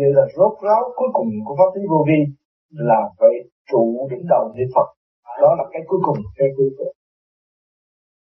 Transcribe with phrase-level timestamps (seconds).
[0.00, 2.20] Vậy là rốt ráo cuối cùng của pháp lý vô vi
[2.88, 3.34] là phải
[3.70, 4.88] trụ đỉnh đầu niệm Phật.
[5.42, 6.18] Đó là cái cuối cùng.
[6.38, 6.92] Cái cuối cùng.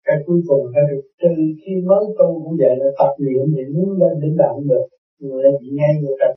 [0.07, 0.81] Cái cuối cùng là
[1.21, 1.31] từ
[1.61, 4.85] khi mới tu cũng vậy, là tập luyện thì muốn lên đỉnh đạo được.
[5.19, 6.27] Người là chỉ ngay người ta.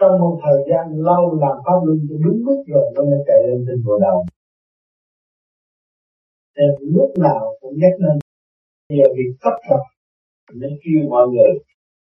[0.00, 3.40] Trong một thời gian lâu làm pháp luân cho đúng mức rồi, nó mới chạy
[3.48, 4.18] lên trên bộ đầu.
[6.56, 8.16] Nên lúc nào cũng nhắc lên,
[8.88, 9.82] nhờ việc cấp tập
[10.60, 11.52] nên kêu mọi người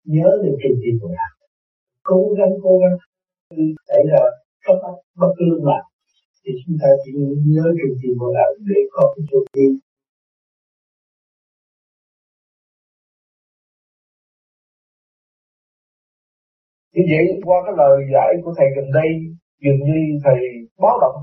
[0.05, 1.40] nhớ đến trình trình của đạo
[2.03, 2.97] cố gắng cố gắng.
[3.87, 4.19] Xảy ra
[4.65, 5.83] cấp bất, bất cứ lúc nào
[6.45, 7.11] thì chúng ta chỉ
[7.53, 9.67] nhớ trường trình một đạo để có cái chỗ đi.
[16.93, 19.09] Như vậy qua cái lời giải của thầy gần đây
[19.63, 20.39] dường như thầy
[20.81, 21.17] báo động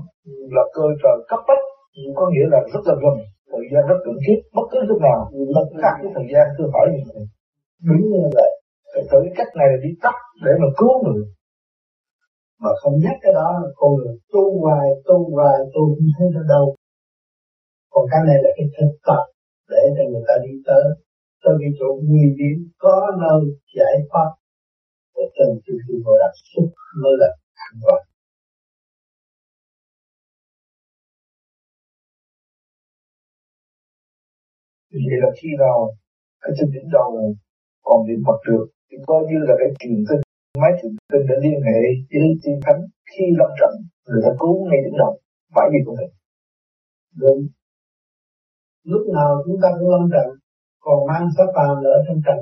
[0.55, 1.63] là cơ trời cấp bách
[2.15, 3.15] có nghĩa là rất là gần.
[3.51, 6.67] Thời gian rất cần thiết bất cứ lúc nào nó khác cái thời gian tôi
[6.73, 7.23] hỏi như vậy
[7.87, 8.58] đúng như vậy
[8.99, 11.23] phải thử cách này là đi tắt để mà cứu người.
[12.61, 16.27] Mà không nhắc cái đó là con người tu hoài tu hoài, tu không thấy
[16.35, 16.75] nó đâu.
[17.93, 19.23] Còn cái này là cái thực tập
[19.69, 20.85] để cho người ta đi tới.
[21.43, 23.39] Tới cái chỗ nguy hiểm, có nơi
[23.77, 24.29] giải thoát.
[25.15, 26.67] Để từng từ khi vô đặt xuất
[27.01, 27.29] mới là
[27.67, 28.01] an toàn.
[34.91, 35.77] Vậy là khi nào
[36.39, 37.35] ở trên đỉnh đầu
[37.81, 38.65] còn niệm Phật được
[39.07, 40.19] coi như là cái truyền tin
[40.61, 41.79] máy truyền tin đã liên hệ
[42.11, 42.81] với tiên thánh.
[43.11, 43.73] Khi lâm trận,
[44.07, 45.13] người ta cứu ngay đứng đầu.
[45.55, 46.11] Phải gì cũng được
[47.21, 47.41] đúng
[48.83, 50.27] lúc nào chúng ta cũng lâm trận,
[50.85, 52.39] còn mang sát phàm ở trong trận.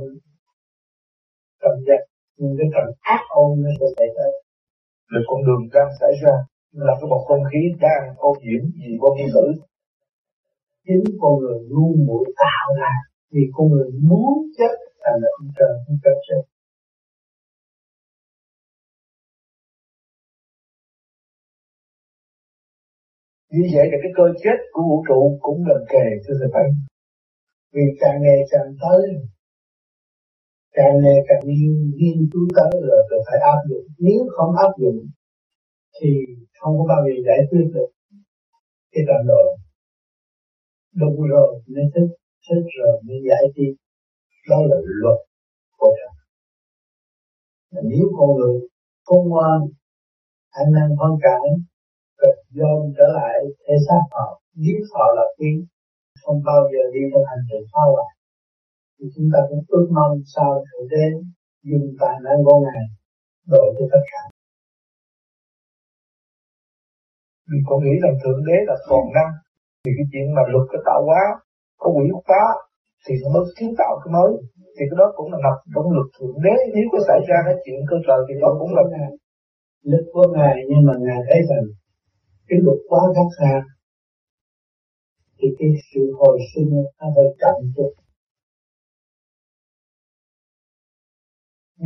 [1.61, 2.01] Trận giặc,
[2.37, 4.27] những cái trận ác ôn nó sẽ xảy ra.
[5.11, 6.33] Là con đường đang xảy ra
[6.71, 9.45] là cái một không khí đang ô nhiễm vì bom vi tử
[10.87, 12.91] chính con người luôn muốn tạo ra
[13.31, 14.73] vì con người muốn chết
[15.07, 16.41] thành là ông trời không cho chết
[23.53, 26.63] như vậy là cái cơ chết của vũ trụ cũng gần kề, thưa thầy phải
[27.73, 29.01] vì càng ngày càng tới,
[30.71, 33.87] càng ngày càng nghiên nghiên cứu tới rồi rồi phải áp dụng.
[33.99, 34.99] Nếu không áp dụng,
[36.01, 36.09] thì
[36.59, 37.89] không có bao giờ giải quyết được
[38.91, 39.57] cái trận độ.
[40.95, 42.11] Đúng rồi, mới thích
[42.49, 43.75] thích rồi mới giải thích
[44.49, 45.19] đó là luật
[45.77, 46.17] của trời
[47.83, 48.59] nếu con người
[49.05, 49.59] không ngoan
[50.49, 51.11] anh năng phân
[52.17, 55.51] cực dồn trở lại thế xác họ, giết họ là quý,
[56.23, 58.11] không bao giờ đi trong hành trình phá hoại.
[58.97, 61.05] Thì chúng ta cũng ước mong sao thượng đế
[61.69, 62.83] dùng tài năng của ngài
[63.51, 64.21] đổi cho tất cả.
[67.49, 69.31] Mình có nghĩ rằng thượng đế là toàn năng,
[69.83, 71.23] thì cái chuyện mà luật cái tạo hóa
[71.77, 72.43] có quỷ phá
[73.05, 74.31] thì nó mới kiến tạo cái mới.
[74.75, 76.35] Thì cái đó cũng là nằm trong luật thượng.
[76.45, 78.83] Đế nếu có xảy ra cái chuyện cơ trời thì đó cũng là
[79.91, 81.65] lực của ngài nhưng mà ngài thấy rằng
[82.47, 83.55] cái luật quá khắc kha
[85.37, 86.69] thì cái sự hồi sinh
[87.01, 87.91] nó hơi chậm chút.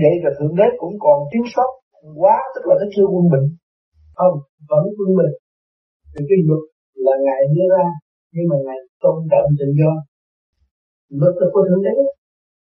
[0.02, 1.72] Vậy là thượng đế cũng còn thiếu sót
[2.22, 3.48] quá tức là nó chưa quân bình.
[4.20, 4.36] Không
[4.70, 5.34] vẫn quân bình.
[6.14, 6.64] Thì cái luật
[7.06, 7.86] là ngài đưa ra
[8.34, 9.92] nhưng mà ngài tôn trọng tự do
[11.20, 11.96] luật là của thượng đế.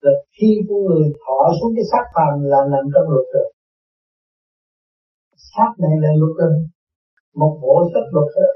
[0.02, 3.48] Là khi con người thọ xuống cái xác phàm là nằm trong luật rồi
[5.56, 6.54] xác này là luật rồi
[7.36, 8.48] một bộ sách luật đó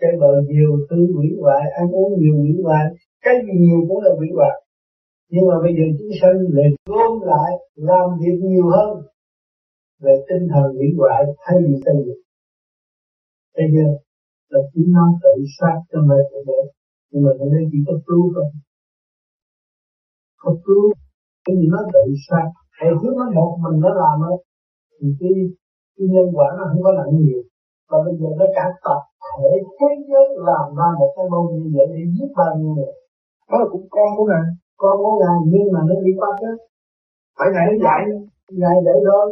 [0.00, 2.84] cái bờ nhiều thứ hủy hoại, ăn uống nhiều hủy hoại,
[3.24, 4.56] cái gì nhiều cũng là hủy hoại.
[5.32, 8.92] Nhưng mà bây giờ chúng sanh lại gom lại, làm việc nhiều hơn
[10.00, 12.22] về tinh thần hủy hoại thay vì xây dựng.
[13.56, 13.86] Bây giờ
[14.48, 16.58] là chúng nó tự sát cho mình để
[17.14, 18.46] nhưng mà nó chỉ có cứu thôi.
[20.42, 20.84] Có cứu
[21.44, 22.46] cái gì nó tự sát
[22.80, 24.32] hệ thứ nó một mình nó làm đó
[24.96, 25.32] thì cái
[25.96, 27.42] cái nhân quả nó không có nặng nhiều.
[27.88, 31.66] Và bây giờ nó cả tập thể thế giới làm ra một cái bông như
[31.74, 32.92] vậy để giết bao nhiêu người.
[33.48, 34.46] Đó là cũng con của ngài.
[34.82, 36.52] Con của ngài nhưng mà nó bị bắt đó.
[37.36, 38.02] Phải ngài nó dạy
[38.62, 39.26] ngài để thôi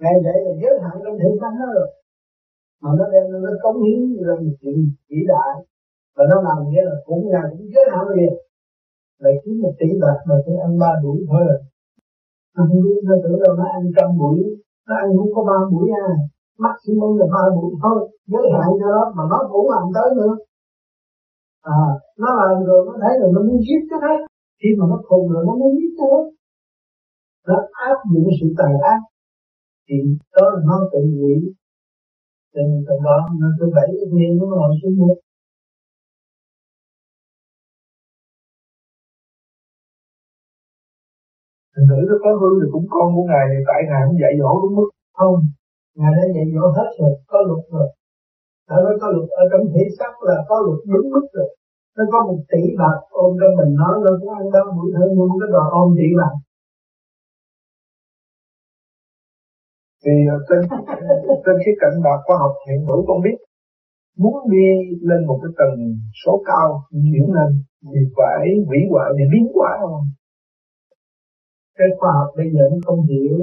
[0.00, 1.88] ngài để là giới hạn trong thể xác nó rồi.
[2.82, 4.76] Mà nó đem nó cống hiến một chuyện
[5.10, 5.54] vĩ đại
[6.20, 8.32] và nó làm nghĩa là cũng ngài cũng giới hạn liền
[9.22, 11.42] lại kiếm một tỷ bạc mà chỉ ăn ba buổi thôi.
[11.48, 11.58] Rồi
[12.56, 14.38] nó không biết nó tưởng đâu, nó ăn trăm buổi,
[14.88, 16.08] nó ăn cũng có ba buổi à.
[16.58, 20.34] Maximum là ba buổi thôi, giới hạn cho đó mà nó cũng làm tới nữa.
[21.62, 21.82] À
[22.18, 24.18] nó làm rồi nó thấy rồi nó muốn giết cái hết
[24.60, 26.20] khi mà nó khùng rồi nó muốn giết nữa
[27.46, 27.56] nó
[27.90, 29.00] áp dụng sự tàn ác.
[29.88, 29.96] Thì
[30.36, 31.40] đó là nó tự nguyện.
[32.54, 35.16] Cho nên đó nó cứ bảy cái nguyên nó ngồi xuống một
[41.80, 44.32] Thành nữ nó có hư thì cũng con của Ngài thì tại Ngài không dạy
[44.40, 44.88] dỗ đúng mức.
[45.18, 45.36] Không,
[45.98, 47.88] Ngài đã dạy dỗ hết rồi, có luật rồi.
[48.68, 51.48] Đã nói có luật ở trong thể xác là có luật đúng mức rồi.
[51.96, 55.08] Nó có một tỷ bạc ôm trong mình nó, nó cũng ăn đau bụi hơn
[55.16, 56.34] nhưng cái đòi ôm tỷ bạc.
[60.02, 60.60] Thì ờ, trên
[61.44, 63.36] trên cái cạnh bạc khoa học hiện hữu con biết
[64.22, 64.66] muốn đi
[65.08, 65.74] lên một cái tầng
[66.24, 67.50] số cao chuyển lên
[67.90, 70.06] thì phải hủy hoại để biến hóa không
[71.80, 73.36] cái khoa học bây giờ nó không hiểu.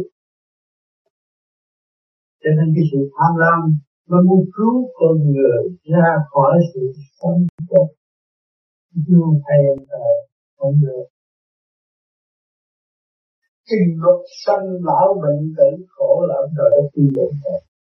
[2.41, 3.59] Cho nên cái sự tham lam
[4.09, 5.61] nó muốn cứu con người
[5.93, 6.81] ra khỏi sự
[7.19, 7.39] sống
[7.69, 7.87] chết
[9.07, 10.05] như thầy là
[10.57, 11.05] không được
[13.69, 17.33] trình luật sanh lão bệnh tử khổ là đời đã quy định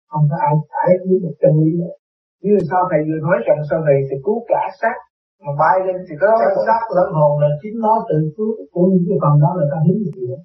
[0.07, 1.95] không có ai cải biến được chân lý nữa.
[2.41, 4.97] Như sao thầy vừa nói rằng sau này sẽ cứu cả xác
[5.43, 8.85] mà bay lên thì có cái xác lẫn hồn là chính nó tự cứu của
[8.91, 10.39] những cái phần đó là ta hiến gì đó.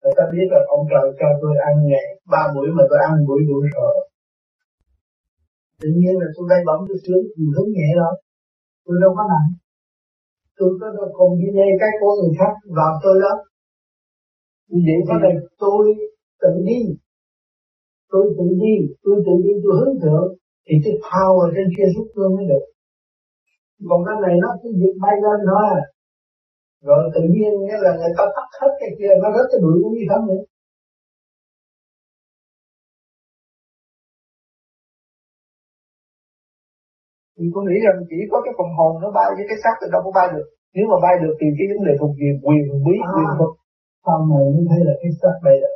[0.00, 3.12] Người ta biết là ông trời cho tôi ăn ngày ba buổi mà tôi ăn
[3.26, 3.94] buổi đủ rồi.
[5.80, 8.10] Tự nhiên là tôi đây bấm tôi sướng gì hướng nhẹ đó
[8.84, 9.50] tôi đâu có nặng.
[10.58, 13.32] Tôi có đâu không đi nghe cái của người khác vào tôi đó.
[14.68, 15.30] Như vậy có là
[15.62, 15.84] tôi
[16.42, 16.80] tự đi.
[18.10, 18.74] Tôi tự đi
[19.04, 20.28] tôi tự đi tôi hướng thượng.
[20.66, 22.64] Thì cái power trên kia rút luôn mới được
[23.88, 25.80] còn cái này nó cứ việc bay lên thôi.
[26.86, 29.76] Rồi tự nhiên nghĩa là người ta tắt hết cái kia nó rất cái bụi
[29.82, 30.42] cũng như không nữa.
[37.36, 39.86] Thì tôi nghĩ rằng chỉ có cái phần hồn nó bay với cái xác thì
[39.94, 40.46] đâu có bay được.
[40.74, 43.52] Nếu mà bay được thì cái vấn đề thuộc về quyền bí à, quyền thuật.
[44.04, 45.74] Sau này mới thấy là cái xác bay được.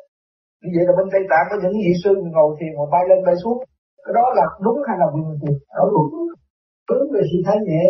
[0.62, 3.20] Như vậy là bên tây tạng có những vị sư ngồi thiền mà bay lên
[3.26, 3.58] bay xuống.
[4.04, 6.27] Cái đó là đúng hay là quyền thuật đó đúng
[6.88, 7.84] hướng về sự thanh nhẹ.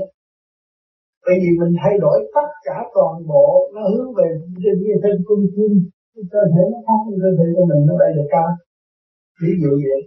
[1.24, 4.28] Bởi vì mình thay đổi tất cả toàn bộ, nó hướng về
[4.62, 5.72] trên như thân cung chim
[6.32, 8.48] cơ thể nó khác cơ thể của mình, nó bay được cao.
[9.42, 10.00] Ví dụ vậy,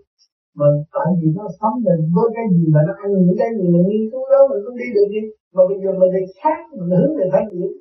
[0.57, 3.65] mà tại vì nó sống mình với cái gì mà nó ăn, những cái gì
[3.73, 5.23] mình nghiên cứu đó mình cũng đi được đi.
[5.53, 7.71] Mà bây giờ mình lại khác mình hướng về thanh điển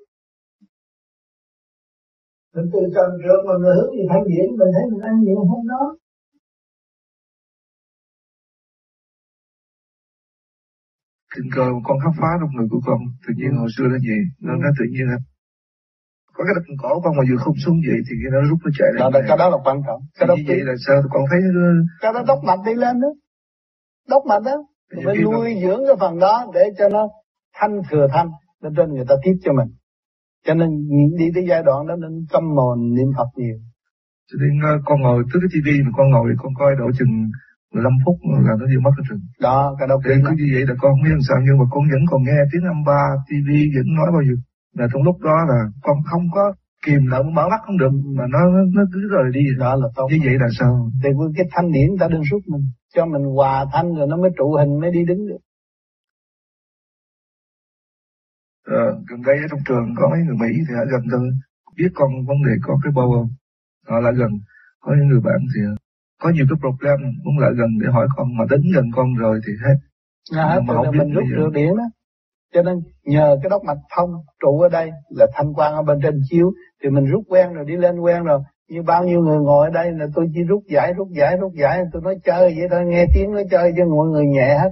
[2.54, 5.40] mình từ trần trượt mà mình hướng về thanh điển mình thấy mình ăn nhiều
[5.50, 5.82] hơn đó
[11.36, 12.98] tình cờ con khám phá trong người của con.
[13.26, 14.20] Tự nhiên hồi xưa nó vậy.
[14.40, 15.18] Nó nó tự nhiên là
[16.34, 18.88] có cái đập cổ con mà vừa không xuống vậy thì nó rút nó chạy
[18.94, 19.12] lên.
[19.12, 20.00] đó, cái đó là quan trọng.
[20.18, 21.02] Cái đó vậy là sao?
[21.10, 21.40] Con thấy
[22.00, 23.08] cái đó đốc mạch đi lên đó.
[24.08, 24.56] Đốc mạch đó.
[25.04, 27.08] Phải nuôi dưỡng cái phần đó để cho nó
[27.54, 28.28] thanh thừa thanh
[28.62, 29.68] nên trên người ta tiếp cho mình.
[30.46, 30.68] Cho nên
[31.18, 33.56] đi tới giai đoạn đó nên căm mồn niệm Phật nhiều.
[34.32, 37.30] Cho nên ờ, con ngồi trước cái tivi mà con ngồi con coi độ chừng
[37.74, 39.18] 15 phút là nó vừa mất hết rồi.
[39.46, 41.64] Đó, cái đầu tiên cứ như vậy là con không biết làm sao nhưng mà
[41.72, 44.38] con vẫn còn nghe tiếng âm ba, TV vẫn nói bao nhiêu.
[44.78, 46.44] Là trong lúc đó là con không có
[46.86, 48.40] kìm lại mở mắt không được mà nó
[48.76, 49.44] nó, cứ rồi đi.
[49.58, 50.06] Đó là tốt.
[50.10, 50.90] Như vậy là sao?
[51.02, 52.64] Thì cái thanh điển ta đừng rút mình,
[52.94, 55.42] cho mình hòa thanh rồi nó mới trụ hình mới đi đứng được.
[58.66, 61.30] Ờ, gần đây ở trong trường có mấy người Mỹ thì ở gần tôi
[61.76, 63.28] biết con vấn đề có cái bầu không?
[63.88, 64.30] Họ lại gần,
[64.80, 65.60] có những người bạn thì
[66.20, 69.40] có nhiều cái problem muốn lại gần để hỏi con mà đến gần con rồi
[69.46, 69.74] thì hết.
[70.38, 71.84] À, mà không mình rút được điện đó
[72.54, 74.10] cho nên nhờ cái đốc mạch thông
[74.42, 76.52] trụ ở đây là thanh quan ở bên trên chiếu
[76.82, 78.40] thì mình rút quen rồi đi lên quen rồi.
[78.68, 81.52] Như bao nhiêu người ngồi ở đây là tôi chỉ rút giải rút giải rút
[81.54, 84.70] giải tôi nói chơi vậy thôi nghe tiếng nói chơi cho mọi người nhẹ hết.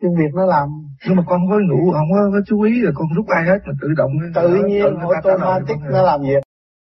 [0.00, 0.68] Cái việc nó làm.
[1.06, 3.44] Nhưng mà con không có ngủ không có, có chú ý là con rút ai
[3.44, 6.45] hết mà tự động tự nhiên automatic nó làm việc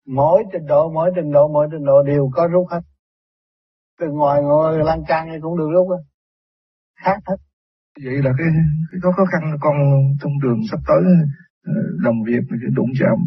[0.08, 2.82] mỗi trình độ mỗi trình độ mỗi trình độ đều có rút hết.
[4.00, 6.04] Từ ngoài ngồi lan can này cũng được rút hết
[7.04, 7.38] khác hết.
[8.06, 8.48] Vậy là cái,
[8.92, 9.76] cái có khó khăn con
[10.22, 11.04] trong đường sắp tới
[11.66, 12.44] ờ, làm việc
[12.76, 13.18] đụng chạm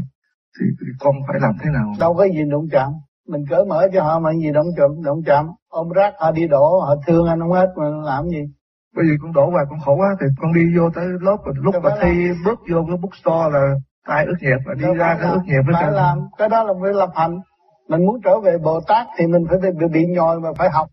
[0.60, 0.66] thì
[1.00, 1.94] con phải làm thế nào?
[2.00, 2.92] Đâu có gì đụng chạm.
[3.28, 5.46] Mình cởi mở cho họ mà gì đụng chạm đụng chạm.
[5.68, 8.42] Ôm rác họ đi đổ họ thương anh không hết mà làm gì?
[8.96, 11.74] Bởi vì con đổ vào con khổ quá thì con đi vô tới lớp lúc
[11.82, 13.74] mà thi bước vô cái bookstore là
[14.08, 15.90] ai ước nghiệp và đi Đâu ra cái ước nghiệp phải sao?
[15.90, 17.38] làm cái đó là phải lập hành.
[17.88, 20.88] Mình muốn trở về Bồ Tát thì mình phải bị, bị nhồi mà phải học.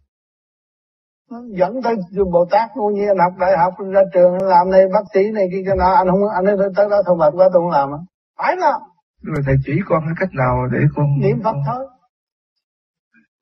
[1.60, 1.95] Dẫn tới
[2.31, 5.48] Bồ Tát cũng như anh học đại học ra trường làm này bác sĩ này
[5.51, 7.91] kia cái nào anh không anh ấy tới đó thông mệt quá tôi không làm
[7.91, 7.98] á
[8.38, 8.81] phải làm.
[9.22, 11.88] Rồi thầy chỉ con cái cách nào để con niệm Phật thôi.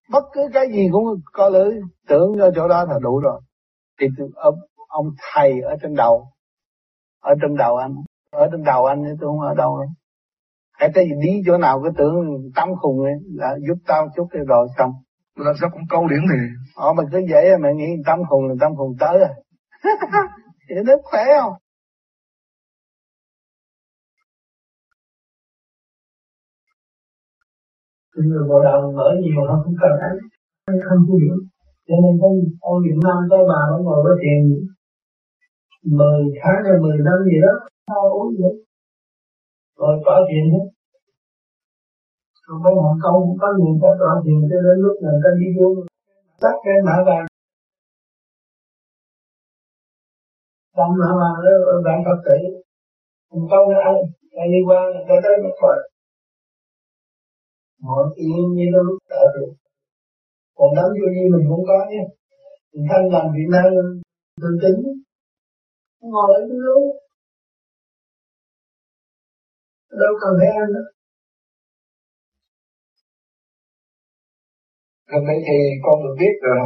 [0.09, 1.03] Bất cứ cái gì cũng
[1.33, 1.75] có lưỡi.
[2.07, 3.41] Tưởng cho chỗ đó là đủ rồi.
[3.99, 4.55] Thì ông,
[4.87, 6.27] ông thầy ở trên đầu.
[7.21, 7.95] Ở trên đầu anh
[8.33, 9.77] ở trên đầu anh tôi không ở đâu.
[9.79, 9.87] Đâu
[10.79, 12.15] hãy cái gì đi chỗ nào cái tưởng
[12.55, 14.91] tâm khùng ấy là giúp tao chút cái rồi xong.
[15.35, 16.37] Làm sao cũng câu điển thì
[16.75, 19.31] ờ mà cứ vậy mà nghĩ tâm khùng là tâm khùng tới à?
[20.69, 21.53] Thì nó khỏe không?
[28.15, 30.17] Người bộ đầu mở nhiều họ không cần ăn.
[30.67, 31.35] Không có hiểu
[31.87, 34.41] cho nên con ông Việt Nam có bà nó ngồi với thiền
[35.97, 37.53] mười tháng hay mười năm gì đó
[37.87, 38.55] sao uống vậy?
[39.79, 40.65] Rồi có chuyện hết.
[42.45, 45.29] Không phải họ câu cũng có nhiều có tọa chuyện cho đến lúc người ta
[45.39, 45.67] đi vô.
[46.41, 47.25] Tắt cái mã vàng.
[50.77, 51.53] Tâm mã vàng đó
[51.85, 52.37] bạn Phật tử.
[53.29, 53.95] Không câu nữa ăn
[54.41, 55.79] ai đi qua người ta tới một Phật.
[57.85, 59.51] Mọi yên như nó lúc tạo được.
[60.57, 62.03] Còn đám vô như mình cũng có nhé
[62.73, 63.67] mình thanh làm Việt Nam
[64.41, 64.79] tương tính
[66.01, 66.83] ngồi ở cái lúc
[70.01, 70.87] đâu cần phải ăn nữa.
[75.11, 76.59] Gần đây thì con được biết rồi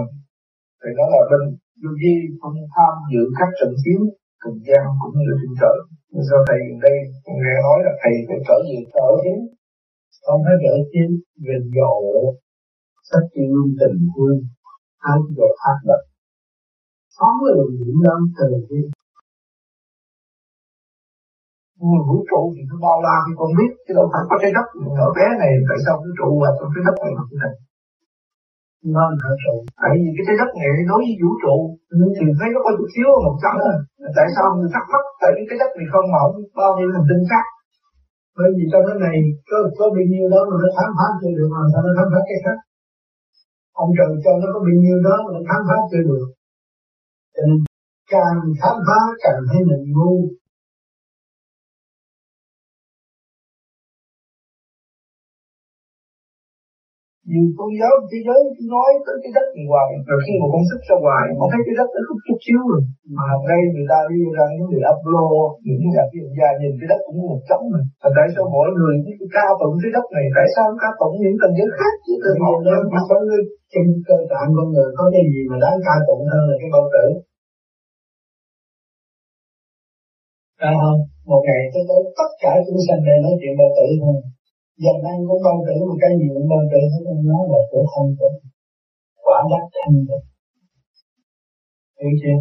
[0.82, 1.44] thì đó là bên
[1.82, 4.00] Du Di không tham dự các trận chiến
[4.44, 5.78] cực gian cũng như trên trời
[6.12, 6.98] nhưng sau thầy gần đây
[7.42, 9.40] nghe nói là thầy phải trở về trở chiến
[10.26, 11.10] không phải trở chiến
[11.46, 11.94] về dỗ
[13.10, 14.40] sách chuyên môn tình thương
[15.12, 16.04] ái về ác luật
[17.18, 18.97] phóng cái những năm thời gian
[21.80, 24.52] cái vũ trụ thì nó bao la thì con biết chứ đâu phải có trái
[24.58, 24.68] đất
[24.98, 27.56] nhỏ bé này tại sao vũ trụ và trong trái đất này như này
[28.96, 29.56] nó là trụ.
[29.82, 31.56] Tại vì cái trái đất này đối với vũ trụ
[32.18, 33.54] thì thấy nó có chút xíu một trăm
[34.18, 36.90] tại sao người thắc mắc tại vì cái đất này không mà không bao nhiêu
[36.96, 37.46] hành tinh khác.
[38.38, 39.18] Bởi vì trong cái này
[39.50, 42.08] có có bao nhiêu đó mà nó khám phá chưa được mà sao nó khám
[42.14, 42.58] phá cái khác?
[43.84, 46.28] Ông trời cho nó có bao nhiêu đó mà nó khám phá chưa được.
[48.12, 50.14] Càng khám phá càng thấy mình ngu
[57.30, 58.40] vì con giáo thế giới
[58.74, 59.90] nói tới cái đất này hoài.
[60.08, 62.62] Rồi khi mà con sức ra ngoài con thấy cái đất nó chút chút xíu
[62.72, 62.82] rồi.
[63.18, 66.88] Mà đây người ta đi ra những người upload những người phi gia nhìn cái
[66.92, 70.06] đất cũng một trống rồi và tại sao mỗi người cái cao tụng cái đất
[70.16, 72.14] này tại sao cao tụng những tầng giới khác chứ?
[72.24, 75.56] Từ một nó mà có người trong cơ tạng con người có cái gì mà
[75.64, 77.06] đáng ca tụng hơn là cái bao tử.
[80.60, 81.00] Phải không?
[81.30, 84.18] Một ngày tới tới tất cả chúng sanh đây nói chuyện bao tử thôi
[84.84, 87.84] dần ăn cũng bao tử một cái gì cũng bao tử hết nói là của
[87.92, 88.30] không tử
[89.26, 90.20] quả đắc thanh tử
[92.00, 92.40] hiểu chưa?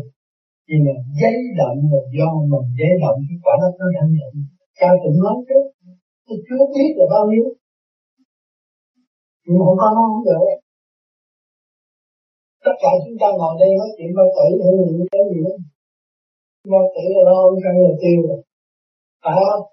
[0.66, 4.38] Vì mà giấy động là do mình giấy động, cái quả đất nó thanh tịnh
[4.78, 5.58] cha cũng nói chứ
[6.26, 7.46] tôi chưa biết là bao nhiêu.
[9.44, 10.44] Nhưng không có nó không được.
[12.64, 15.54] Tất cả chúng ta ngồi đây nói chuyện bao tử hưởng những cái gì đó
[16.72, 17.38] bao tử là lo
[17.68, 18.18] ăn là tiêu.
[18.28, 18.40] Rồi
[19.24, 19.64] phải không?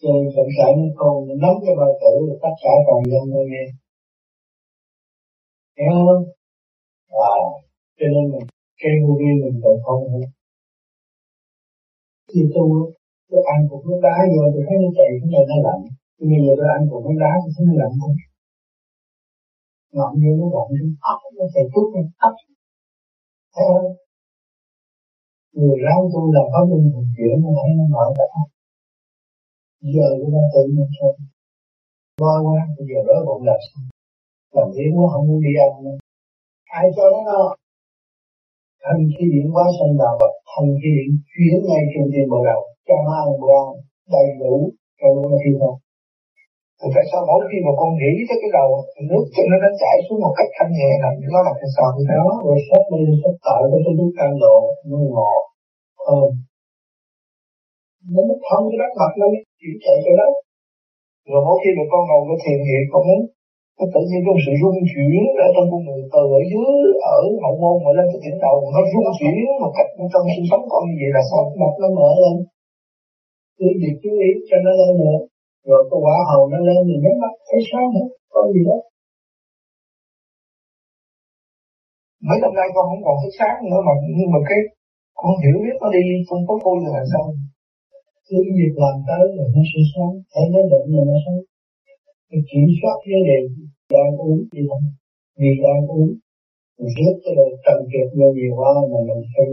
[0.00, 3.44] Cho nên cộng sản con nắm cái bao tử là tất cả toàn dân nơi
[3.50, 3.64] nghe.
[5.78, 6.24] Hiểu không?
[7.32, 7.36] À
[7.98, 8.46] cho nên mình,
[8.80, 10.28] cái vô vi mình còn không nữa
[12.30, 12.64] thì tu
[13.30, 15.82] tôi ăn cục nước đá vô, tôi thấy nó chạy, cái này nó lạnh.
[16.18, 18.16] Nhưng bây giờ tôi ăn cục nước đá, tôi thấy nó lạnh không
[19.96, 22.34] ngọn như nó lạnh, nó ấp, nó chạy chút, nó ấp.
[23.54, 23.92] Thấy không?
[25.56, 28.48] Người ráng tu là có linh thường chuyển nó thấy nó mở không
[29.94, 31.12] giờ cũng đang tự mình thôi.
[32.20, 33.82] Qua qua bây giờ đói bụng là sao
[34.56, 35.96] làm thế quá không muốn đi ăn nữa.
[36.78, 37.42] Ai cho nó no
[38.84, 42.38] thành khí điện quá sân đạo vật thành khí điện chuyển ngay trung tâm bộ
[42.48, 43.68] đầu cho nó ăn bữa ăn
[44.14, 44.54] đầy đủ,
[44.98, 45.78] cho nó khi không
[46.78, 48.68] thì tại sao mỗi khi mà con nghĩ tới cái đầu
[49.10, 51.88] nước cho nó nó chảy xuống một cách thanh nhẹ là nó là cái sao
[51.94, 52.28] như đó.
[52.46, 54.58] Rồi sắp lên sắp tạo cái nước cam lộ
[54.90, 55.42] nó ngọt
[56.00, 56.28] thơm
[58.14, 60.28] nó mới thông cái đất mặt nó mới chuyển chạy cái đó
[61.30, 63.22] rồi mỗi khi mà con ngồi cái thiền hiện con muốn,
[63.78, 66.00] nó tự nhiên trong sự rung chuyển ở trong con người.
[66.14, 66.74] Từ ở dưới,
[67.16, 70.46] ở hậu môn mà lên cái đỉnh đầu, nó rung chuyển một cách trong sinh
[70.50, 71.42] sống con như vậy là sao?
[71.60, 72.34] Mặt nó mở lên.
[73.58, 75.18] Cứ việc chú ý cho nó lên nữa
[75.68, 78.78] rồi cái quả hầu nó lên thì nhắm mắt, thấy sáng nữa có gì đó.
[82.28, 84.60] Mấy năm nay con không còn thấy sáng nữa mà, nhưng mà cái
[85.20, 87.24] con hiểu biết nó đi không có phôi là sao?
[88.30, 91.40] Cứ việc làm tới rồi nó sẽ sống, thấy nó định là nó sống,
[92.28, 93.38] cái kiểm soát vấn đề
[93.94, 94.84] đang uống gì không
[95.38, 96.10] vì đang uống
[96.78, 99.46] mình rước cái đời trần trượt vô nhiều quá mà mình phải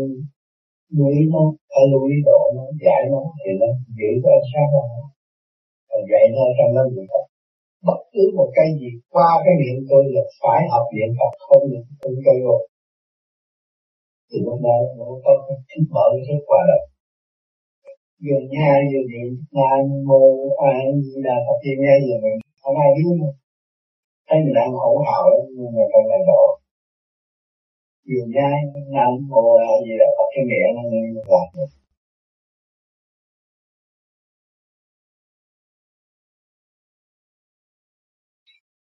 [0.96, 4.48] lưu ý nó phải lưu ý độ nó dạy nó thì nó giữ cái ánh
[4.52, 4.84] sáng nó
[5.90, 7.22] còn dạy nó trong nó gì đó
[7.88, 11.64] bất cứ một cái gì qua cái miệng tôi là phải học niệm Phật không
[11.72, 12.62] được tôi cây rồi.
[14.30, 16.84] Thì lúc đó nó có cái thích mở cái kết quả đời
[18.24, 20.22] vừa nghe vừa niệm nam mô
[20.70, 20.74] a
[21.06, 23.34] di đà phật thì nghe vừa niệm không ai biết nữa
[24.28, 26.44] thấy mình đang hỗn hào nhưng mà trong này độ
[28.10, 28.50] vừa nghe
[28.96, 31.70] nam mô a di đà phật cái miệng nó nghe làm được.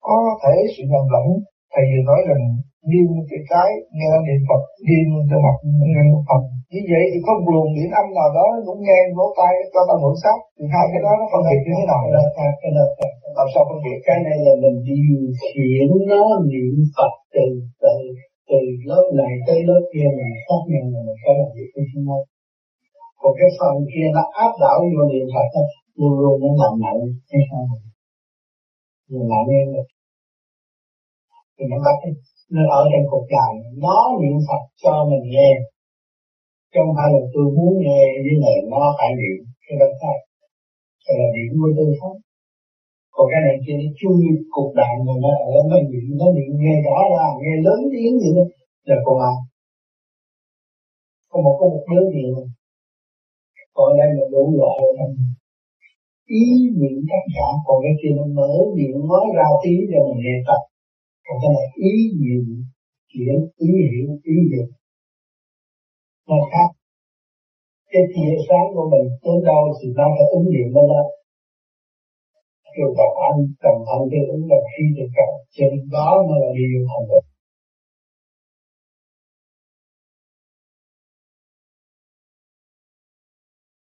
[0.00, 1.26] Có thể sự nhầm lẫn
[1.72, 2.42] thầy vừa nói rằng
[2.88, 5.56] nghiêng cái cái nghe niệm Phật nghiêng cái mặt
[5.88, 6.42] nghe niệm Phật.
[6.72, 9.94] Như vậy thì có luồng điện âm nào đó cũng nghe lỗ tai cho ta
[9.98, 12.02] ngưỡng sát thì hai cái đó nó phân biệt như thế nào?
[12.62, 12.84] Cái đó
[13.38, 13.98] làm sao phân biệt?
[14.08, 17.46] Cái này là mình điều khiển nó niệm Phật từ
[17.82, 17.96] từ
[18.50, 21.84] từ lớp này tới lớp kia mình xác nhận là mình có làm việc với
[21.90, 22.18] chúng nó.
[23.20, 25.64] Còn cái phần kia nó áp đảo vô niệm Phật đó,
[25.98, 27.00] luôn luôn nó nặng nặng
[27.30, 27.62] hay sao
[29.10, 29.88] mình nặng lên được
[31.56, 31.96] thì nó bắt
[32.54, 33.52] nó ở trong cuộc đời
[33.84, 35.50] nó niệm Phật cho mình nghe.
[36.74, 40.18] Trong hai là tôi muốn nghe với này nó phải niệm cho đó khác
[41.04, 42.18] cho là niệm của tôi không
[43.16, 44.18] còn cái này kia nó chui
[44.54, 48.14] cuộc đời mà nó ở nó niệm nó niệm nghe rõ ra, nghe lớn tiếng
[48.22, 48.44] gì đó
[48.88, 49.36] là con ai?
[51.30, 52.42] Có một có một đứa gì mà.
[53.76, 55.08] Còn đây là đủ loại rồi.
[56.26, 56.46] Ý
[56.80, 60.36] niệm tất cả còn cái kia nó mở miệng nói ra tiếng cho mình nghe
[60.46, 60.60] tập
[61.26, 62.44] còn cái này ý niệm
[63.12, 64.66] chuyển ý hiểu ý hiểu
[66.28, 66.68] nó khác.
[67.92, 71.02] Cái tia sáng của mình tới đâu thì nó phải ứng dụng nó đó.
[72.76, 76.50] kêu tập anh cầm anh cái ứng là khi được cầu trên đó mới là
[76.58, 77.24] điều thành được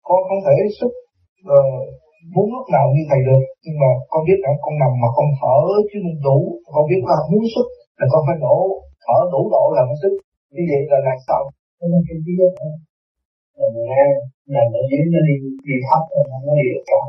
[0.06, 0.92] con không thể xuất
[1.54, 5.08] uh, muốn lúc nào như thầy được nhưng mà con biết rằng con nằm mà
[5.16, 5.58] con thở
[5.88, 6.38] chứ không đủ.
[6.72, 7.66] Con biết là muốn sức
[7.98, 8.56] là con phải nổ
[9.04, 10.12] thở đủ độ là mới sức
[10.54, 11.42] như vậy là làm sao?
[11.78, 12.50] Cái nó cái biết
[13.74, 14.04] mình nghe
[14.54, 15.34] nằm ở dưới nó đi
[15.68, 17.06] đi thấp rồi nó đi được cao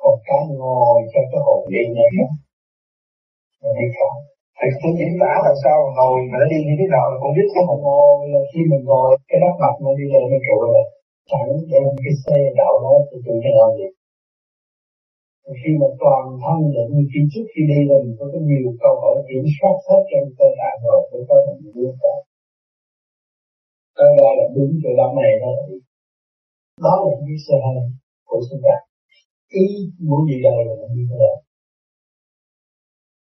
[0.00, 2.10] còn cái ngồi cho cái hồn đi này
[3.62, 4.12] nó đi cao
[4.58, 7.48] thầy không diễn tả làm sao ngồi mà nó đi như thế nào con biết.
[7.66, 10.84] Không ngồi là khi mình ngồi cái đất mặt nó đi lên nó trụ rồi
[11.30, 13.88] chẳng đem cái xe đạo đó thì tự nhiên làm gì
[15.60, 18.94] khi mà toàn thân định, khi trước khi đi là mình có cái nhiều câu
[19.02, 22.14] hỏi kiểm soát hết trong cơ thể rồi mới có mình biết cả
[23.98, 25.50] cái đó là đúng chỗ đó này đó.
[26.86, 27.78] Đó là cái xe hơi
[28.28, 28.74] của chúng ta
[29.62, 29.66] ý
[30.08, 31.36] muốn gì đời là như thế nào?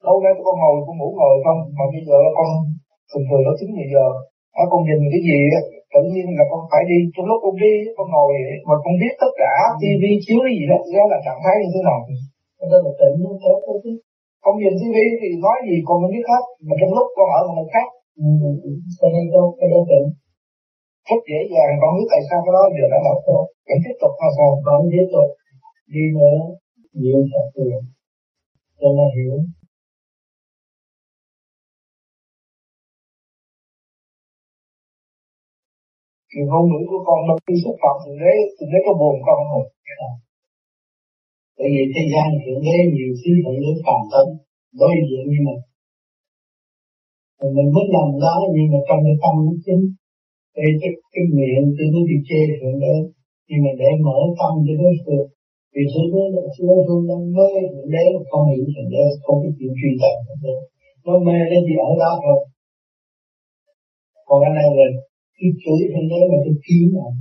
[0.06, 1.60] Lâu nay con ngồi con ngủ ngồi không?
[1.78, 2.48] Mà bây giờ con
[3.10, 4.08] thường thường nó chín giờ
[4.62, 5.62] à, con nhìn cái gì á
[5.94, 8.32] tự nhiên là con phải đi trong lúc con đi con ngồi
[8.68, 9.78] mà con biết tất cả ừ.
[9.82, 12.00] tivi chiếu cái gì đó đó là trạng thái như thế nào.
[12.58, 13.94] Cái đó là tỉnh nó tốt đó chứ.
[14.44, 17.42] Con nhìn tivi thì nói gì con không biết hết mà trong lúc con ở
[17.58, 17.88] một khác.
[18.24, 18.28] Ừ,
[19.00, 20.08] cái đó đâu cái đó tỉnh
[21.10, 23.44] rất dễ dàng con biết tại sao cái đó giờ đã làm tốt.
[23.68, 24.50] Vẫn tiếp tục hay sao?
[24.68, 25.30] Vẫn tiếp tục.
[25.94, 26.38] Đi nữa
[27.00, 27.78] nhiều thật tiền
[28.80, 29.34] cho nó hiểu
[36.50, 39.40] ngôn ngữ của con nó khi xúc phạm thượng đế thượng đế có buồn con
[39.50, 39.66] không
[41.58, 44.26] bởi vì thế gian thượng đế nhiều thứ thượng đế phàm tâm
[44.80, 45.62] đối diện như mình.
[47.40, 49.84] Rồi mình muốn làm đó nhưng mà trong cái tâm nó chính
[50.56, 52.96] cái, cái, cái miệng tôi nó đi chê thượng đế
[53.48, 55.28] nhưng mà để mở tâm cho đối phương
[55.74, 59.38] vì thượng đế là đối phương đang mê thượng đế không hiểu thượng đế không
[59.44, 60.56] có chuyện truy tận thượng đế.
[61.06, 62.40] Nó mê nó chỉ ở đó thôi.
[64.28, 64.94] Còn anh này mình
[65.38, 67.18] cái chửi thế đế mà tôi kiếm ông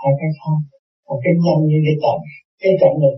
[0.00, 0.60] hai cái khác
[1.06, 2.18] một cái nhanh như cái chậm
[2.62, 3.16] cái chậm được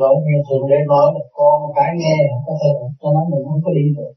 [0.00, 3.44] rồi nghe thường để nói là con cái nghe có thể là cho nó mình
[3.48, 4.12] không có đi được.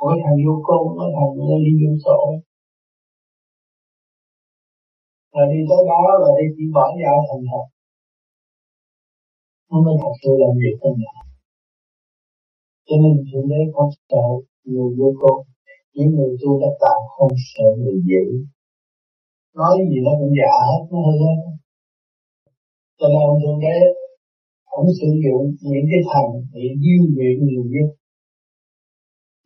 [0.00, 2.20] Mỗi thằng vô côn mỗi thằng vô đi vô sổ.
[5.32, 7.64] Và đi tới đó là đi chỉ bỏ giao thành thật
[9.70, 11.16] nó mới thật sự làm việc trong nhà
[12.86, 14.24] cho nên thượng đấy có sợ
[14.64, 15.38] người vô côn
[15.94, 18.24] những người tu đắc đạo không sợ người dữ
[19.58, 21.38] nói gì nó cũng giả hết nó hư hết
[22.98, 23.78] cho nên ông thượng đế
[24.64, 27.88] ông sử dụng những cái thành để diêu luyện nhiều nhất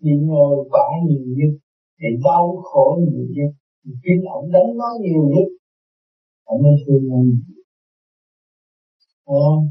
[0.04, 1.52] bị ngồi quả nhiều nhất,
[1.98, 3.50] để đau khổ nhiều nhất.
[3.84, 5.48] Chính ông đánh nó nhiều nhất,
[6.44, 7.30] ông mới thương ông.
[9.24, 9.68] Không?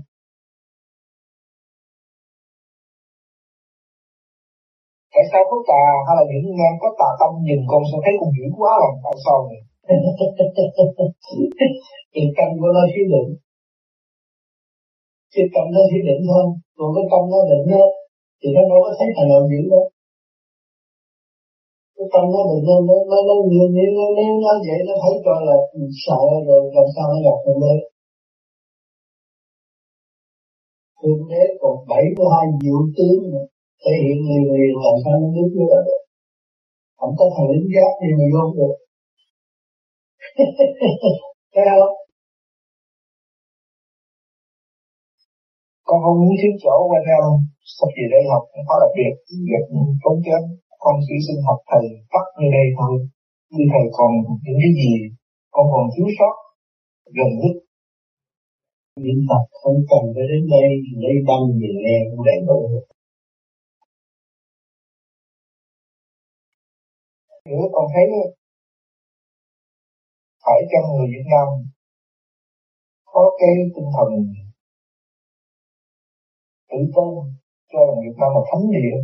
[5.14, 8.14] Tại sao có tà hay là những em có tà tâm nhìn con sẽ thấy
[8.20, 9.62] con dữ quá rồi tại sao vậy?
[12.14, 13.30] Thì tâm của nó thiếu định
[15.34, 16.44] cái tâm nó thiếu định thôi
[16.78, 17.84] còn cái tâm nó định đó
[18.40, 19.86] thì nó đâu có thấy thằng nào dữ đâu.
[21.96, 24.94] Cái tâm nó định nó nó nó nó nhiều như nó nếu nó vậy nó
[25.04, 25.58] thấy cho là
[26.06, 27.76] sợ rồi làm sao nó gặp thượng đế
[31.00, 33.46] thượng đế còn bảy mươi hai diệu tướng nữa
[33.84, 36.02] thể hiện nhiều liền làm sao nó biết vô được?
[37.00, 38.76] Không có thằng lính giáp thì mình vô được.
[41.54, 41.96] Thấy không?
[45.88, 47.26] Con không muốn thiếu chỗ quanh em.
[47.76, 49.14] Sắp về đây học cũng khó đặc biệt.
[49.50, 49.64] Việc
[50.04, 50.44] tốn kém
[50.84, 52.96] con chỉ xin học thầy tắt như đây thôi.
[53.54, 54.12] Như thầy còn
[54.46, 54.94] những cái gì,
[55.56, 56.36] con còn thiếu sót,
[57.18, 57.56] gần nhất.
[59.04, 60.70] Những Phật không cần phải đến đây
[61.04, 62.60] lấy băng về nghe cũng đầy đủ.
[67.50, 68.06] Nữa con thấy
[70.44, 71.48] phải chăng người Việt Nam
[73.12, 74.10] có cái tinh thần
[76.70, 77.12] tự tôn
[77.72, 78.96] cho rằng Việt Nam là thánh địa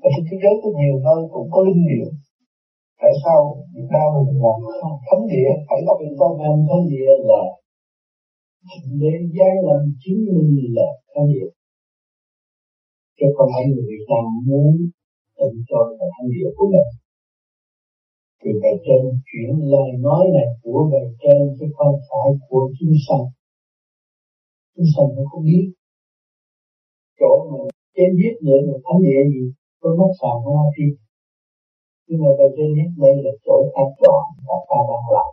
[0.00, 2.08] và trên thế giới có nhiều nơi cũng có linh địa.
[3.02, 3.38] Tại sao
[3.74, 4.52] Việt Nam mình là
[5.06, 7.42] thánh địa, phải là tự tôn Nam thánh địa là
[9.02, 11.48] để giai làm chứng minh là thánh địa?
[13.18, 14.70] Chứ không phải người Việt Nam muốn
[15.38, 16.88] tự cho là thánh địa của mình
[18.44, 22.96] thì bề trên chuyển lời nói này của bề trên chứ không phải của chúng
[23.06, 23.24] sanh.
[24.74, 25.66] Chúng sanh nó không biết.
[27.20, 29.44] Chỗ mình trên biết nữa là thánh địa gì,
[29.80, 30.86] tôi mất sàn hoa phi.
[32.06, 35.30] Nhưng mà bề trên biết đây là chỗ an toàn và ta đang làm.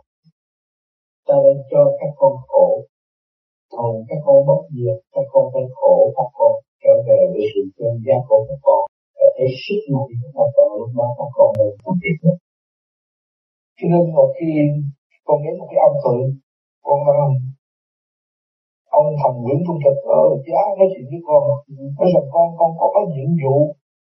[1.26, 2.68] Ta đang cho các con khổ.
[3.72, 7.62] Thành các con bất diệt, các con phải khổ, các con trở về với sự
[7.78, 8.82] chân giác của các con.
[9.16, 12.36] Để thấy sức mạnh của các con lúc đó các con mới không biết nữa
[13.82, 14.50] cho nên một khi
[15.26, 16.16] con đến một cái ông tự
[16.86, 17.32] con um,
[18.98, 21.42] ông thần Nguyễn Trung Trực ở giá nói chuyện với con.
[21.98, 23.56] Nói rằng con con có cái nhiệm vụ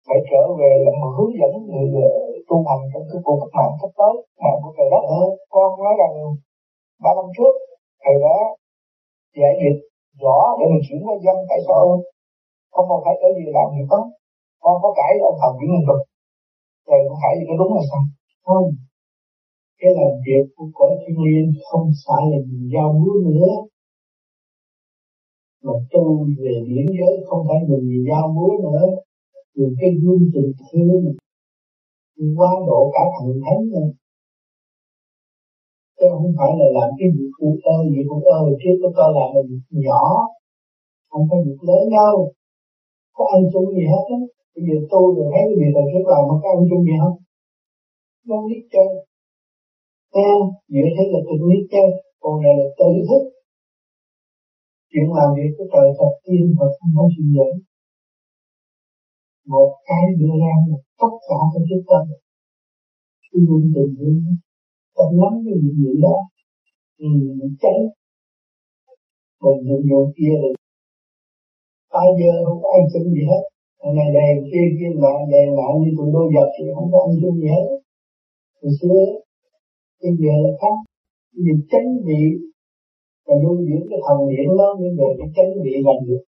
[0.08, 2.10] phải trở về là hướng dẫn người ờ,
[2.48, 5.04] tu hành trong cái cuộc cách mạng sắp tới mạng của trời đất
[5.54, 6.14] con nói rằng
[7.04, 7.54] ba năm trước
[8.04, 8.36] thầy đã
[9.40, 9.80] giải dịch
[10.24, 11.80] rõ để mình chuyển qua dân tại sao
[12.74, 14.02] không còn phải trở về làm gì đó
[14.64, 16.02] con có cãi ông thần Nguyễn Trung Trực
[16.88, 18.02] thầy cũng phải gì cái đúng là sao
[18.48, 18.66] không
[19.80, 23.52] cái làm việc của cõi thiên liêng không phải là mình giao búa nữa.
[25.64, 28.86] Mà tu về điển giới không phải mình giao búa nữa.
[29.56, 31.16] Dùng cái gương tình thương
[32.38, 33.90] quá độ cả thần thánh này
[36.04, 39.10] chứ không phải là làm cái việc phụ ơ việc phụ ơ trước có coi
[39.18, 40.04] là mình nhỏ.
[41.10, 42.16] Không phải việc lớn đâu.
[43.16, 44.20] Có ăn chung gì hết á.
[44.56, 46.96] Bây giờ tôi rồi thấy cái việc là trước làm mà có ăn chung gì
[47.02, 47.18] không?
[48.28, 48.90] Không biết chơi.
[50.14, 50.30] Nghe,
[50.74, 51.90] dễ thấy là tự biết chơi
[52.22, 53.24] còn này là tự thức
[54.90, 57.52] chuyện làm việc của trời thật tiên và không có sự dẫn
[59.52, 62.00] một cái đưa ra là tất cả các chúng ta
[63.26, 64.20] khi luôn tình thương
[64.96, 66.18] tâm lắm cái gì gì đó
[66.98, 67.08] thì
[67.40, 67.80] mình cháy
[69.42, 70.50] còn những vụ kia là
[72.02, 73.44] ai giờ không có ai chuẩn gì hết.
[73.96, 77.12] Ngày đèn kia kia lại đèn lại như tụi đôi giật thì không có ăn
[77.22, 77.68] chung gì hết.
[78.62, 79.00] Hồi xưa
[80.04, 80.78] bây giờ là khác
[81.44, 82.24] vì tránh bị
[83.26, 86.24] và nuôi dưỡng cái thần niệm đó nhưng về cái tránh bị làm được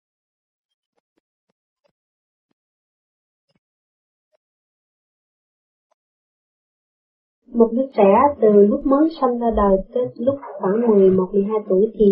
[7.56, 11.92] Một đứa trẻ từ lúc mới sinh ra đời tới lúc khoảng 11, 12 tuổi
[12.00, 12.06] thì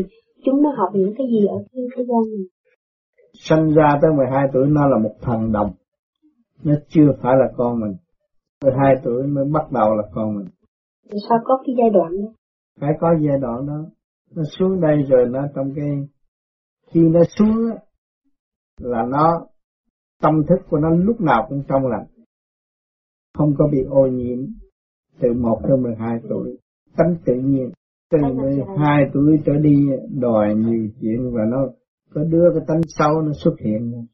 [0.46, 2.46] chúng nó học những cái gì ở trên thế gian này?
[3.34, 5.72] Sinh ra tới 12 tuổi nó là một thần đồng.
[6.64, 7.96] Nó chưa phải là con mình.
[8.64, 10.48] 12 tuổi mới bắt đầu là con mình.
[11.12, 12.34] Thì sao có cái giai đoạn đó?
[12.80, 13.86] Phải có giai đoạn đó.
[14.36, 16.08] Nó xuống đây rồi nó trong cái...
[16.88, 17.56] Khi nó xuống
[18.82, 19.48] là nó
[20.22, 22.06] tâm thức của nó lúc nào cũng trong lành.
[23.38, 24.40] Không có bị ô nhiễm
[25.20, 26.58] từ 1 tới 12 tuổi.
[26.98, 27.72] Tánh tự nhiên.
[28.12, 29.76] Từ 12 tuổi trở đi
[30.20, 31.58] đòi nhiều chuyện và nó
[32.14, 34.06] có đưa cái tánh sâu nó xuất hiện.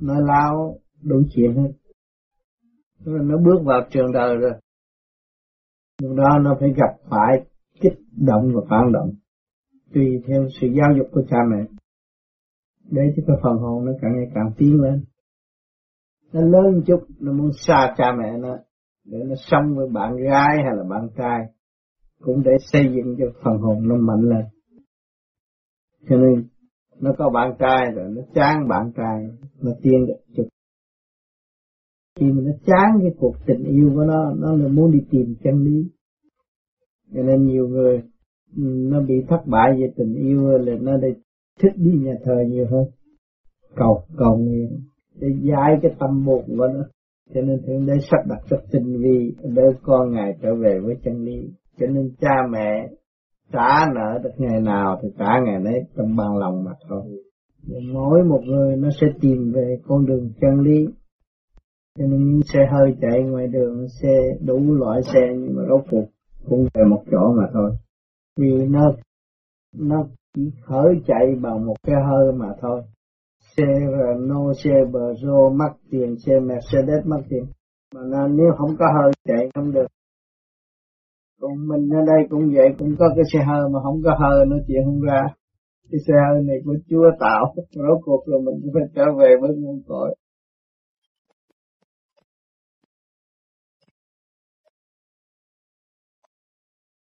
[0.00, 1.72] Nó lao đủ chuyện hết.
[3.04, 4.52] Nó bước vào trường đời rồi.
[6.02, 7.46] Lúc đó nó phải gặp phải
[7.80, 9.10] kích động và phản động.
[9.94, 11.64] Tùy theo sự giáo dục của cha mẹ.
[12.90, 15.04] Để cho cái phần hồn nó càng ngày càng tiến lên.
[16.32, 18.56] Nó lớn chút, nó muốn xa cha mẹ nó
[19.06, 21.40] để nó sống với bạn gái hay là bạn trai
[22.20, 24.44] cũng để xây dựng cho phần hồn nó mạnh lên
[26.08, 26.48] cho nên
[27.00, 29.26] nó có bạn trai rồi nó chán bạn trai
[29.62, 30.48] nó tiên được chút
[32.16, 34.34] khi mà nó chán cái cuộc tình yêu của nó.
[34.38, 35.90] Nó là muốn đi tìm chân lý.
[37.14, 38.02] Cho nên nhiều người
[38.90, 41.08] nó bị thất bại về tình yêu là nó đi
[41.60, 42.84] thích đi nhà thờ nhiều hơn.
[43.74, 44.80] Cầu cầu nguyện,
[45.20, 46.84] để giải cái tâm buồn của nó.
[47.34, 50.94] Cho nên thượng đế sắp đặt rất tinh vi để con ngài trở về với
[51.04, 51.48] chân lý.
[51.78, 52.88] Cho nên cha mẹ
[53.52, 57.02] trả nợ được ngày nào thì trả ngày đấy trong bằng lòng mà thôi.
[57.92, 60.86] Mỗi một người nó sẽ tìm về con đường chân lý
[61.98, 66.04] cho nên xe hơi chạy ngoài đường xe đủ loại xe nhưng mà rốt cuộc
[66.48, 67.70] cũng về một chỗ mà thôi
[68.36, 68.92] vì nó
[69.78, 72.82] nó chỉ khởi chạy bằng một cái hơi mà thôi
[73.56, 73.64] xe
[73.96, 77.44] Renault, xe Peugeot mắc tiền, xe Mercedes mắc tiền.
[77.94, 79.86] Mà nên nếu không có hơi chạy không được.
[81.40, 84.46] Còn mình ở đây cũng vậy, cũng có cái xe hơi mà không có hơi
[84.46, 85.22] nó chuyện không ra.
[85.90, 89.36] Cái xe hơi này của Chúa tạo, rốt cuộc rồi mình cũng phải trở về
[89.40, 90.14] với nguồn cội.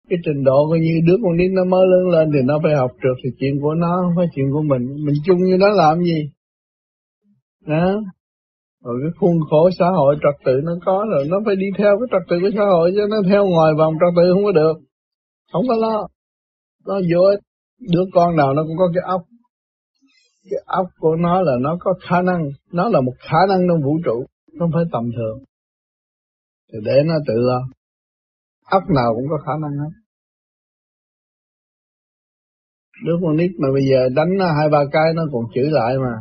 [0.09, 2.75] Cái trình độ coi như đứa con nít nó mới lớn lên thì nó phải
[2.77, 4.83] học được thì chuyện của nó, không phải chuyện của mình.
[5.05, 6.31] Mình chung như nó làm gì?
[7.67, 8.01] Đó
[8.85, 11.99] rồi cái khuôn khổ xã hội, trật tự nó có rồi, nó phải đi theo
[11.99, 14.53] cái trật tự của xã hội chứ nó theo ngoài vòng trật tự không có
[14.53, 14.77] được.
[15.53, 16.09] Không có lo.
[16.87, 17.23] Nó vô
[17.93, 19.23] đứa con nào nó cũng có cái óc.
[20.51, 22.49] Cái óc của nó là nó có khả năng.
[22.73, 24.27] Nó là một khả năng trong vũ trụ,
[24.59, 25.39] không phải tầm thường.
[26.73, 27.61] Thì để nó tự lo
[28.71, 29.93] ốc nào cũng có khả năng hết.
[33.05, 35.99] Đứa con nít mà bây giờ đánh nó hai, ba cái nó còn chửi lại
[35.99, 36.15] mà.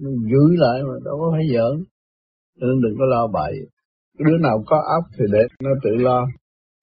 [0.00, 1.84] Nó giữ lại mà, đâu có phải giỡn.
[2.60, 3.52] Nên đừng có lo bậy.
[4.18, 6.26] Đứa nào có ốc thì để nó tự lo.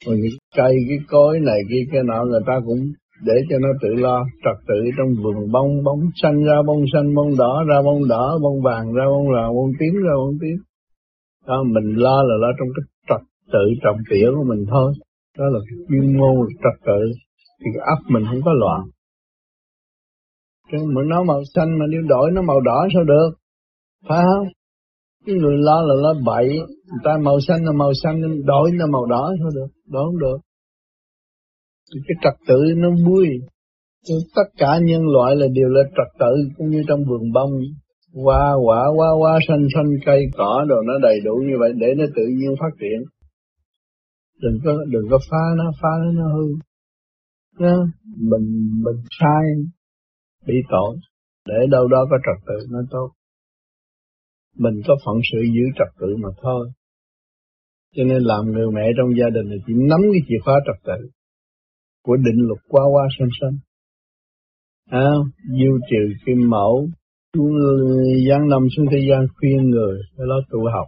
[0.05, 2.79] Còn những cây, cái cối này kia cái nọ, người ta cũng
[3.25, 4.25] để cho nó tự lo.
[4.43, 8.39] Trật tự trong vườn, bông bông xanh ra bông xanh, bông đỏ ra bông đỏ,
[8.43, 10.57] bông vàng ra bông vàng, bông tím ra bông tím.
[11.47, 12.94] Đó, mình lo là lo trong cái
[13.55, 14.93] tự trọng tỉa của mình thôi.
[15.37, 17.01] Đó là chuyên môn trật tự,
[17.59, 18.81] thì cái ấp mình không có loạn.
[20.71, 23.29] Chứ mà nó màu xanh mà nếu đổi nó màu đỏ sao được?
[24.07, 24.47] Phải không?
[25.25, 26.47] Cái người lo là lo bậy.
[26.87, 29.67] Người ta màu xanh là màu xanh nên đổi là màu đỏ sao được?
[29.91, 30.37] Đổi không được.
[31.93, 33.27] Thì cái trật tự nó vui.
[34.35, 37.51] Tất cả nhân loại là đều là trật tự, cũng như trong vườn bông.
[38.23, 41.87] Hoa quả, hoa hoa, xanh xanh, cây cỏ đồ, nó đầy đủ như vậy để
[41.97, 42.99] nó tự nhiên phát triển
[44.39, 46.47] đừng có đừng có phá nó phá nó nó hư.
[47.59, 47.85] Nó
[48.17, 48.47] mình
[48.83, 49.43] mình sai
[50.47, 50.97] bị tội
[51.45, 53.09] để đâu đó có trật tự nó tốt.
[54.57, 56.71] Mình có phận sự giữ trật tự mà thôi.
[57.95, 60.83] Cho nên làm người mẹ trong gia đình là chỉ nắm cái chìa khóa trật
[60.83, 61.09] tự
[62.03, 63.57] của định luật qua qua sanh sanh
[64.89, 65.09] à,
[65.57, 66.89] diêu trừ kim mẫu
[67.33, 67.53] xuống
[68.29, 70.87] giáng năm xuống thế gian khuyên người phải lo tu học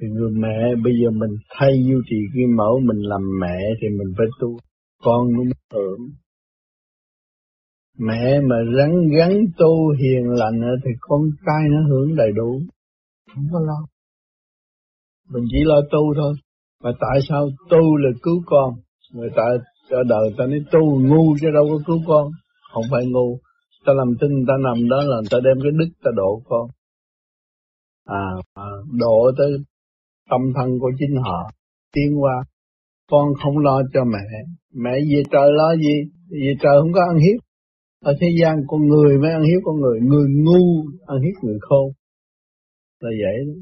[0.00, 3.88] thì người mẹ bây giờ mình thay duy trì cái mẫu mình làm mẹ thì
[3.88, 4.58] mình phải tu.
[5.04, 6.08] Con nó mới hưởng
[7.98, 12.60] mẹ mà rắn gắn tu hiền lành thì con trai nó hưởng đầy đủ.
[13.34, 13.86] Không có lo.
[15.28, 16.34] Mình chỉ lo tu thôi.
[16.82, 18.74] Mà tại sao tu là cứu con?
[19.12, 19.42] Người ta
[19.90, 22.30] cho đời ta nói tu ngu chứ đâu có cứu con.
[22.72, 23.38] Không phải ngu.
[23.84, 26.70] Ta làm tin ta nằm đó là ta đem cái đức ta độ con.
[28.04, 28.24] À,
[28.54, 29.50] à độ tới
[30.30, 31.50] tâm thân của chính họ
[31.92, 32.44] tiến qua.
[33.10, 34.26] Con không lo cho mẹ.
[34.74, 35.96] Mẹ về trời lo gì?
[36.30, 37.38] Về trời không có ăn hiếp.
[38.04, 40.00] Ở thế gian con người mới ăn hiếp con người.
[40.00, 40.64] Người ngu
[41.06, 41.86] ăn hiếp người khôn.
[43.00, 43.54] Là vậy đó.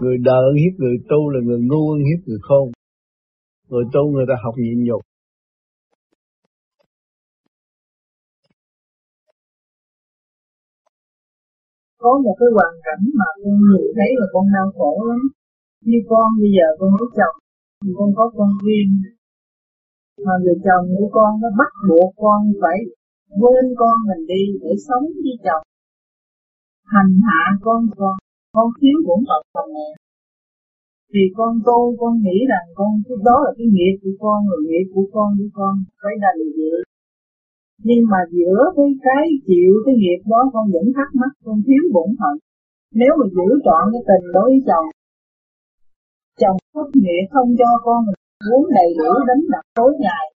[0.00, 2.70] người đời ăn hiếp người tu là người ngu ăn hiếp người khôn.
[3.68, 5.02] Người tu người ta học nhịn nhục.
[11.98, 15.20] Có một cái hoàn cảnh mà con người thấy là con đau khổ lắm
[15.88, 17.36] như con bây giờ con lấy chồng,
[17.82, 18.92] thì con có con riêng.
[20.26, 22.78] Mà người chồng của con nó bắt buộc con phải
[23.40, 25.64] quên con mình đi để sống với chồng.
[26.92, 28.14] Hành hạ con con
[28.54, 29.88] con thiếu bổn phận của mẹ
[31.12, 34.60] thì con tu con nghĩ rằng con, cái đó là cái nghiệp của con rồi
[34.68, 36.76] nghiệp của con của con phải đành chịu
[37.88, 41.82] nhưng mà giữa cái cái chịu cái nghiệp đó, con vẫn thắc mắc, con thiếu
[41.94, 42.34] bổn phận.
[43.00, 44.86] Nếu mà giữ trọn cái tình đối với chồng
[46.74, 48.18] chồng nghĩa không cho con mình
[48.54, 50.26] uống đầy đủ đánh đập tối ngày.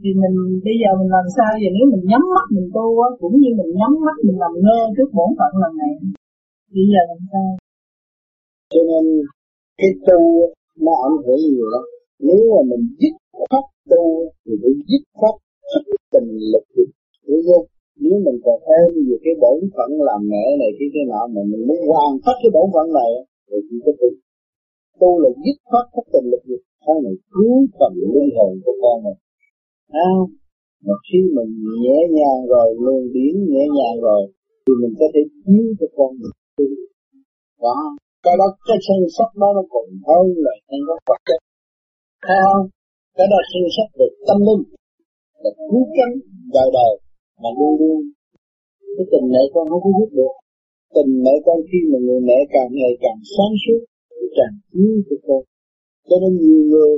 [0.00, 3.08] Thì mình, bây giờ mình làm sao giờ nếu mình nhắm mắt mình tu á,
[3.20, 5.92] cũng như mình nhắm mắt mình làm ngơ trước bổn phận lần này.
[6.74, 7.48] Bây giờ làm sao?
[8.72, 9.04] Cho nên,
[9.78, 10.20] cái tu
[10.84, 11.84] nó ảnh hưởng nhiều lắm.
[12.26, 14.04] Nếu mà mình dứt khoát tu,
[14.44, 15.34] thì phải dứt khoát
[16.12, 16.64] tình lực
[17.26, 17.62] hiểu chưa
[18.02, 21.42] nếu mình còn thêm về cái bổn phận làm mẹ này, cái cái nọ mà
[21.50, 23.10] mình muốn hoàn tất cái bổn phận này
[23.48, 24.08] rồi chỉ có tu
[25.00, 26.62] tu là dứt khoát các tình lực dục.
[26.84, 29.16] Sau này cứu phần linh hồn của con này.
[30.08, 30.10] à,
[30.86, 34.22] mà khi mình nhẹ nhàng rồi luồng điển nhẹ nhàng rồi
[34.64, 36.64] thì mình có thể chiếu cho con mình tu
[37.64, 37.78] đó
[38.24, 41.40] cái đó cái sân sắc đó nó còn hơn là sân sắc vật chất.
[42.26, 42.66] Thấy không
[43.16, 44.64] cái đó sân sắc về tâm linh.
[45.42, 46.14] Là cứu cánh
[46.56, 46.92] đời đời
[47.42, 48.00] mà luôn luôn.
[48.96, 50.34] Cái tình mẹ con không có biết được.
[50.94, 53.80] Tình mẹ con khi mà người mẹ càng ngày càng sáng suốt
[54.20, 55.42] cái tràn chiếu cho con
[56.08, 56.92] cho nên nhiều người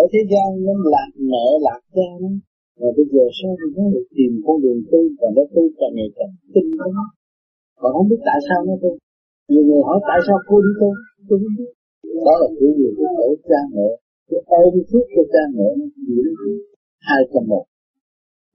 [0.00, 2.30] ở thế gian nó lạc mẹ lạc cha nó
[2.80, 5.94] Và bây giờ sao thì nó được tìm con đường tu và nó tu càng
[5.96, 7.04] ngày càng tinh nó
[7.80, 8.92] Còn không biết tại sao nó tu.
[9.50, 10.90] Nhiều người hỏi tại sao cô đi tu,
[11.28, 11.70] tôi không biết.
[12.26, 13.88] Đó là cái gì của cha mẹ,
[14.30, 15.68] cái ơn phước của cha mẹ,
[17.08, 17.64] hai trong một.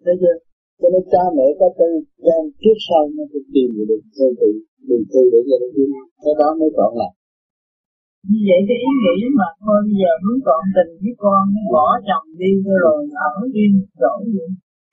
[0.06, 0.36] thế chưa?
[0.80, 1.90] Cho nên cha mẹ có tư
[2.26, 4.50] con trước sau nó phải tìm được theo tự,
[4.88, 5.86] đường tu để cho nó đi.
[6.24, 7.14] Cái đó mới chọn lại.
[8.30, 11.88] Như vậy cái ý nghĩ mà thôi bây giờ muốn trọn tình với con bỏ
[12.08, 12.52] chồng đi
[12.84, 14.14] rồi ở yên chỗ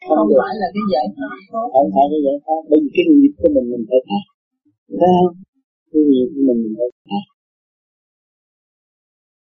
[0.06, 1.36] không, không phải là cái giải pháp
[1.74, 2.60] không phải cái giải pháp.
[2.70, 5.34] Bởi vì cái nghiệp của mình mình phải thấy không?
[5.90, 7.24] Cái nghiệp của mình mình phải thoát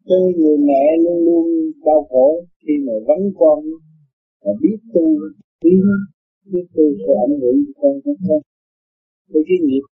[0.08, 1.46] cái người mẹ luôn luôn
[1.86, 3.58] đau khổ khi mà vắng con
[4.44, 5.04] và biết tu
[5.64, 5.80] biết
[6.52, 7.92] biết tu sẽ ảnh hưởng con.
[8.04, 8.42] Không không
[9.32, 9.84] cái cái nghiệp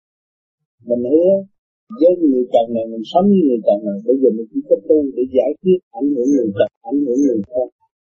[0.84, 1.55] mình hứa
[2.00, 4.76] với người chồng này, mình sống với người chồng này, bây giờ mình chỉ có
[4.88, 7.68] tu để giải quyết, ảnh hưởng người chồng, ảnh hưởng người con.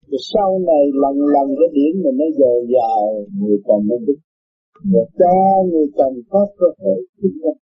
[0.10, 3.02] Rồi sau này lần lần cái điểm mình nó dồi dào,
[3.40, 4.20] người chồng nó biết
[4.92, 5.36] và cho
[5.72, 7.60] người chồng có cơ hội kinh doanh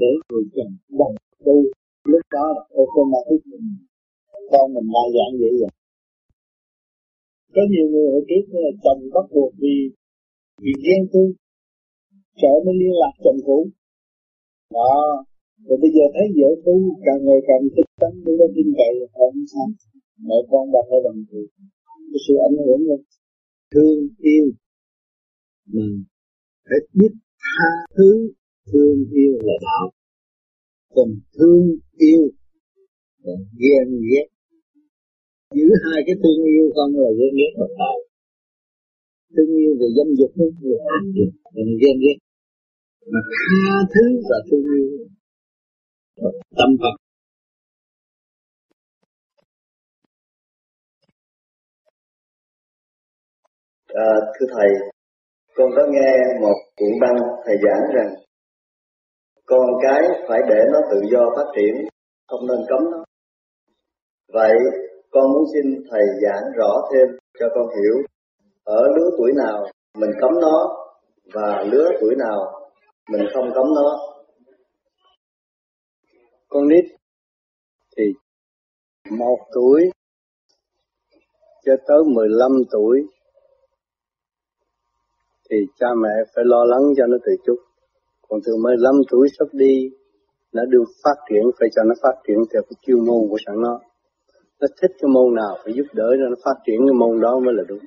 [0.00, 1.56] để người chồng đồng tu.
[2.12, 3.40] Lúc đó là automatic.
[4.50, 5.70] Con mình đa dạng vậy rồi
[7.54, 9.76] có nhiều người hồi trước là chồng bắt buộc vì
[10.62, 11.32] vì ghen tương
[12.36, 13.68] sợ mới liên lạc chồng cũ.
[14.70, 15.24] Đó
[15.66, 16.74] rồi bây giờ thấy vợ tu
[17.06, 19.66] càng ngày càng thích tánh để nó tin cậy không sao
[20.26, 21.42] mẹ con bằng hay bằng gì
[22.10, 22.98] cái sự ảnh hưởng của
[23.72, 24.46] thương yêu.
[25.74, 26.04] Mình
[26.68, 28.10] phải biết tha thứ
[28.68, 29.86] thương yêu là đạo.
[30.94, 31.66] Còn thương
[31.96, 32.22] yêu
[33.22, 34.26] là ghen ghét.
[35.54, 37.98] Giữ hai cái thương yêu không là ghen ghét và đạo
[39.36, 41.04] thương yêu về dâm dục nó là ác
[41.54, 42.18] là ghen ghét.
[43.12, 44.88] Mà tha thứ là thương yêu
[46.58, 46.94] tâm Phật.
[53.88, 54.68] À, thưa thầy
[55.54, 58.14] con có nghe một cuộn băng thầy giảng rằng
[59.46, 61.88] con cái phải để nó tự do phát triển
[62.28, 63.04] không nên cấm nó.
[64.32, 64.52] Vậy
[65.10, 68.02] con muốn xin thầy giảng rõ thêm cho con hiểu
[68.64, 69.64] ở lứa tuổi nào
[69.98, 70.76] mình cấm nó
[71.34, 72.38] và lứa tuổi nào
[73.10, 74.07] mình không cấm nó
[76.48, 76.84] con nít
[77.96, 78.04] thì
[79.10, 79.90] một tuổi
[81.64, 83.02] cho tới 15 tuổi
[85.50, 87.56] thì cha mẹ phải lo lắng cho nó từ chút.
[88.28, 89.90] Còn từ 15 tuổi sắp đi,
[90.52, 93.54] nó được phát triển, phải cho nó phát triển theo cái chuyên môn của sẵn
[93.62, 93.80] nó.
[94.60, 97.40] Nó thích cái môn nào phải giúp đỡ cho nó phát triển cái môn đó
[97.44, 97.84] mới là đúng.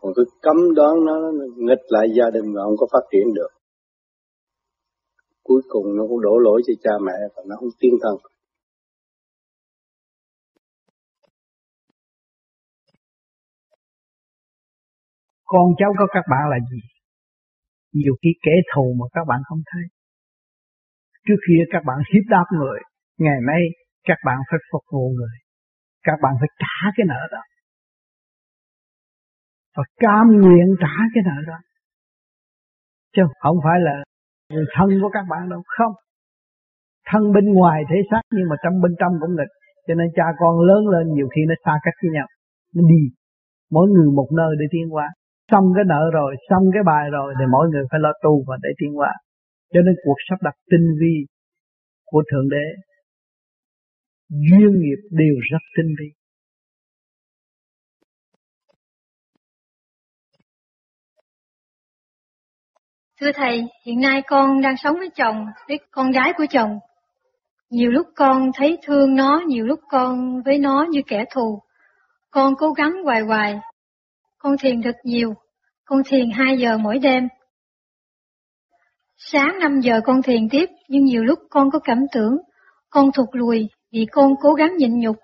[0.00, 3.59] Còn cứ cấm đoán nó nghịch lại gia đình mà không có phát triển được
[5.50, 8.14] cuối cùng nó cũng đổ lỗi cho cha mẹ và nó không tiên thân.
[15.44, 16.80] Con cháu của các bạn là gì?
[17.92, 19.82] Nhiều khi kẻ thù mà các bạn không thấy.
[21.26, 22.80] Trước kia các bạn hiếp đáp người,
[23.18, 23.62] ngày nay
[24.08, 25.36] các bạn phải phục vụ người.
[26.02, 27.42] Các bạn phải trả cái nợ đó.
[29.76, 31.58] Và cam nguyện trả cái nợ đó.
[33.16, 34.09] Chứ không phải là
[34.76, 35.62] thân của các bạn đâu?
[35.76, 35.92] Không.
[37.08, 39.52] Thân bên ngoài thể xác, nhưng mà trong bên trong cũng nghịch.
[39.86, 42.26] Cho nên cha con lớn lên nhiều khi nó xa cách với nhau.
[42.74, 43.02] Nó đi.
[43.70, 45.08] Mỗi người một nơi để tiến qua
[45.52, 48.56] xong cái nợ rồi, xong cái bài rồi thì mỗi người phải lo tu và
[48.62, 49.12] để tiến qua
[49.72, 51.14] cho nên cuộc sắp đặt tinh vi
[52.04, 52.66] của thượng đế,
[54.28, 56.08] duyên nghiệp đều rất tinh vi.
[63.20, 66.78] Thưa Thầy, hiện nay con đang sống với chồng, với con gái của chồng.
[67.70, 71.62] Nhiều lúc con thấy thương nó, nhiều lúc con với nó như kẻ thù.
[72.30, 73.58] Con cố gắng hoài hoài.
[74.38, 75.34] Con thiền thật nhiều.
[75.84, 77.28] Con thiền 2 giờ mỗi đêm.
[79.16, 82.36] Sáng 5 giờ con thiền tiếp, nhưng nhiều lúc con có cảm tưởng
[82.90, 85.16] con thụt lùi vì con cố gắng nhịn nhục.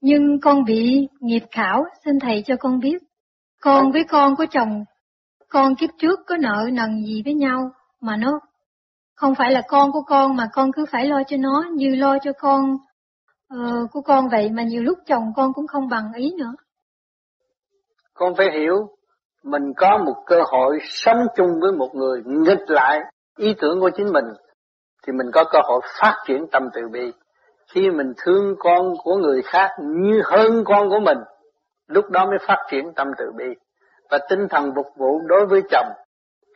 [0.00, 3.02] Nhưng con bị nghiệp khảo, xin Thầy cho con biết.
[3.60, 4.84] Con với con của chồng
[5.52, 8.40] con kiếp trước có nợ nần gì với nhau mà nó
[9.14, 12.18] không phải là con của con mà con cứ phải lo cho nó như lo
[12.22, 12.76] cho con
[13.54, 16.52] uh, của con vậy mà nhiều lúc chồng con cũng không bằng ý nữa.
[18.14, 18.76] Con phải hiểu
[19.42, 23.00] mình có một cơ hội sống chung với một người nghịch lại
[23.38, 24.24] ý tưởng của chính mình
[25.06, 27.12] thì mình có cơ hội phát triển tâm từ bi.
[27.72, 31.18] Khi mình thương con của người khác như hơn con của mình,
[31.86, 33.44] lúc đó mới phát triển tâm từ bi
[34.12, 35.86] và tinh thần phục vụ đối với chồng.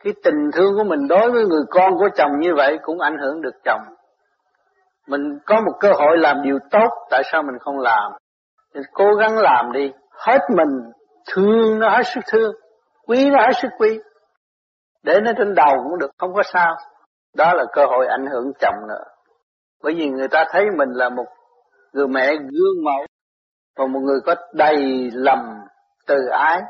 [0.03, 3.17] Cái tình thương của mình đối với người con của chồng như vậy cũng ảnh
[3.21, 3.81] hưởng được chồng.
[5.07, 8.11] Mình có một cơ hội làm điều tốt, tại sao mình không làm?
[8.73, 10.91] Mình cố gắng làm đi hết mình
[11.33, 12.55] thương nó hết sức thương
[13.07, 13.99] quý nó hết sức quý
[15.03, 16.75] để nó trên đầu cũng được không có sao
[17.35, 19.03] đó là cơ hội ảnh hưởng chồng nữa
[19.83, 21.25] bởi vì người ta thấy mình là một
[21.93, 23.05] người mẹ gương mẫu
[23.77, 25.39] và một người có đầy lầm
[26.07, 26.61] từ ái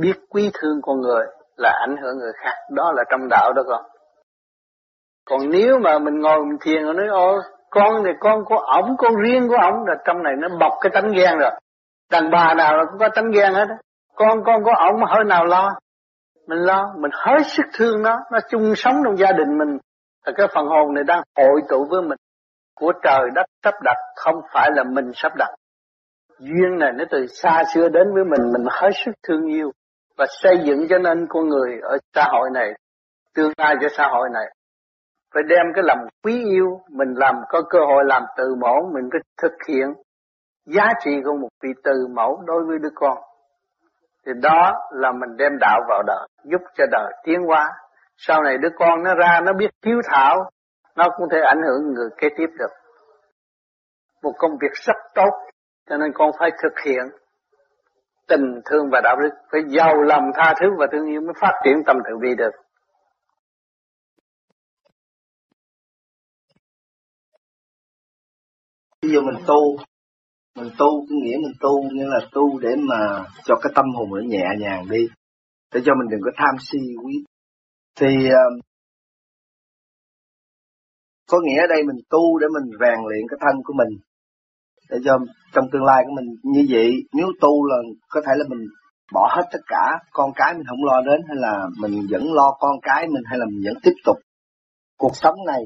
[0.00, 1.26] biết quý thương con người
[1.56, 2.54] là ảnh hưởng người khác.
[2.70, 3.84] Đó là trong đạo đó con.
[5.24, 7.38] Còn nếu mà mình ngồi mình thiền rồi nói ô
[7.70, 9.86] con này con của ổng, con riêng của ổng.
[9.86, 11.50] Là trong này nó bọc cái tánh ghen rồi.
[12.10, 13.66] Đàn bà nào cũng có tánh ghen hết
[14.14, 15.74] con con của ổng hơi nào lo?
[16.46, 16.94] Mình lo.
[16.98, 18.18] Mình hết sức thương nó.
[18.32, 19.78] Nó chung sống trong gia đình mình.
[20.26, 22.18] Là cái phần hồn này đang hội tụ với mình.
[22.74, 25.48] Của trời đất sắp đặt, không phải là mình sắp đặt.
[26.38, 28.52] Duyên này nó từ xa xưa đến với mình.
[28.52, 29.70] Mình hết sức thương yêu
[30.16, 32.72] và xây dựng cho nên con người ở xã hội này,
[33.34, 34.46] tương lai cho xã hội này.
[35.34, 39.08] Phải đem cái lòng quý yêu mình làm, có cơ hội làm từ mẫu, mình
[39.12, 39.86] có thực hiện
[40.66, 43.18] giá trị của một vị từ mẫu đối với đứa con.
[44.26, 47.68] Thì đó là mình đem đạo vào đời, giúp cho đời tiến hóa.
[48.16, 50.50] Sau này đứa con nó ra, nó biết hiếu thảo,
[50.96, 52.70] nó cũng thể ảnh hưởng người kế tiếp được.
[54.22, 55.30] Một công việc rất tốt,
[55.88, 57.25] cho nên con phải thực hiện
[58.28, 59.30] tình thương và đạo đức.
[59.52, 62.50] Phải giàu lòng tha thứ và thương yêu mới phát triển tâm từ bi được.
[69.02, 69.76] Ví dụ mình tu,
[70.56, 74.08] mình tu có nghĩa mình tu nghĩa là tu để mà cho cái tâm hồn
[74.14, 75.08] nó nhẹ nhàng đi,
[75.74, 77.24] để cho mình đừng có tham si quý.
[78.00, 78.44] Thì ờ,
[81.28, 83.98] có nghĩa ở đây mình tu để mình rèn luyện cái thân của mình
[84.90, 85.12] để cho
[85.52, 87.76] trong tương lai của mình như vậy, nếu tu là
[88.08, 88.66] có thể là mình
[89.12, 92.56] bỏ hết tất cả con cái mình không lo đến, hay là mình vẫn lo
[92.58, 94.16] con cái mình, hay là mình vẫn tiếp tục
[94.98, 95.62] cuộc sống này,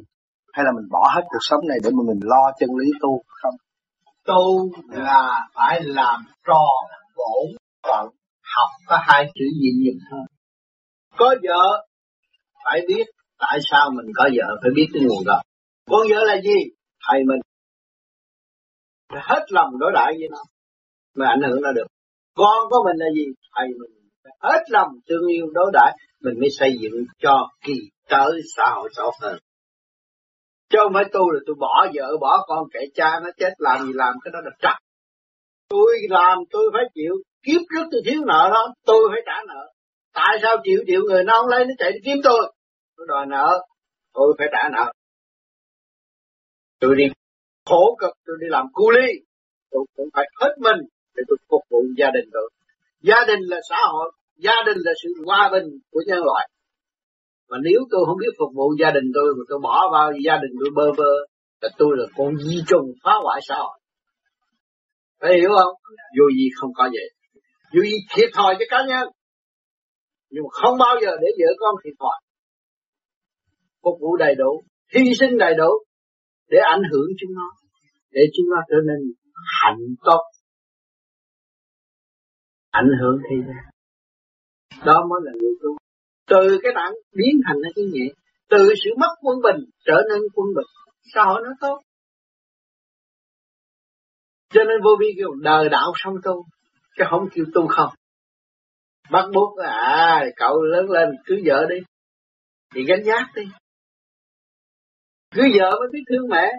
[0.53, 3.23] hay là mình bỏ hết cuộc sống này để mà mình lo chân lý tu
[3.43, 3.55] không?
[4.27, 7.47] Tu là phải làm tròn bổn
[7.83, 8.07] phận,
[8.57, 10.21] học có hai chữ gì nhục thôi
[11.21, 11.87] có vợ,
[12.65, 13.05] phải biết
[13.39, 15.41] tại sao mình có vợ, phải biết cái nguồn gốc.
[15.91, 16.59] Con vợ là gì?
[17.09, 17.41] Thầy mình
[19.11, 20.39] phải hết lòng đối đãi với nó
[21.17, 21.87] mới ảnh hưởng nó được.
[22.35, 23.25] Con của mình là gì?
[23.55, 27.75] Thầy mình phải hết lòng thương yêu, đối đãi, mình mới xây dựng cho kỳ
[28.09, 29.39] tới xã hội tốt hơn.
[30.71, 33.87] Chứ không phải tu là tôi bỏ vợ, bỏ con kệ cha, nó chết làm
[33.87, 34.91] gì làm, cái đó là trật
[35.71, 37.15] tôi làm, tôi phải chịu.
[37.43, 39.73] Kiếp trước tôi thiếu nợ đó, tôi phải trả nợ.
[40.13, 40.81] Tại sao chịu?
[40.87, 42.53] Chịu người nó không lấy, nó chạy đi kiếm tôi.
[42.97, 43.67] Tôi đòi nợ,
[44.13, 44.93] tôi phải trả nợ.
[46.81, 47.05] Tôi đi
[47.71, 49.09] khổ cực, tôi đi làm cu ly
[49.71, 50.81] tôi cũng phải hết mình
[51.15, 52.51] để tôi phục vụ gia đình tôi
[53.01, 56.49] gia đình là xã hội, gia đình là sự hòa bình của nhân loại.
[57.49, 60.37] Mà nếu tôi không biết phục vụ gia đình tôi, mà tôi bỏ vào gia
[60.37, 61.13] đình tôi bơ vơ,
[61.61, 63.79] là tôi là con di trùng phá hoại xã hội.
[65.21, 65.75] Phải hiểu không?
[66.17, 67.09] Dù gì không có vậy.
[67.73, 69.09] Dù gì thiệt thòi cho cá nhân.
[70.31, 72.19] Nhưng mà không bao giờ để vợ con thiệt thòi.
[73.83, 74.63] Phục vụ đầy đủ,
[74.95, 75.71] hy sinh đầy đủ
[76.49, 77.49] để ảnh hưởng chúng nó
[78.11, 79.13] để chúng nó trở nên
[79.61, 80.23] hạnh tốt
[82.71, 83.65] ảnh hưởng thế gian.
[84.87, 85.77] Đó mới là người tu
[86.31, 88.07] từ cái nặng biến thành ra cái nhẹ,
[88.49, 90.67] từ sự mất quân bình trở nên quân bình.
[91.15, 91.81] Xã hội nó tốt.
[94.51, 96.45] Cho nên vô vi kêu đời đạo xong tu,
[96.97, 97.95] chứ không kêu tu không.
[99.11, 101.77] Bắt buộc à cậu lớn lên cứ vợ đi.
[102.75, 103.43] Thì gánh giác đi.
[105.35, 106.53] Cứ vợ mới biết thương mẹ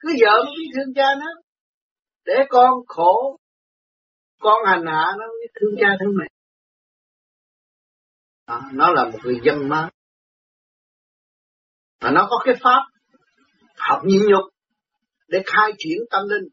[0.00, 1.26] cứ vợ mới biết thương cha nó.
[2.24, 3.38] Để con khổ
[4.40, 6.26] con hành hạ nó mới thương cha thương mẹ.
[8.46, 9.86] À, nó là một người dân mới.
[12.00, 12.82] Và nó có cái pháp
[13.76, 14.44] học nhịn nhục
[15.28, 16.48] để khai triển tâm linh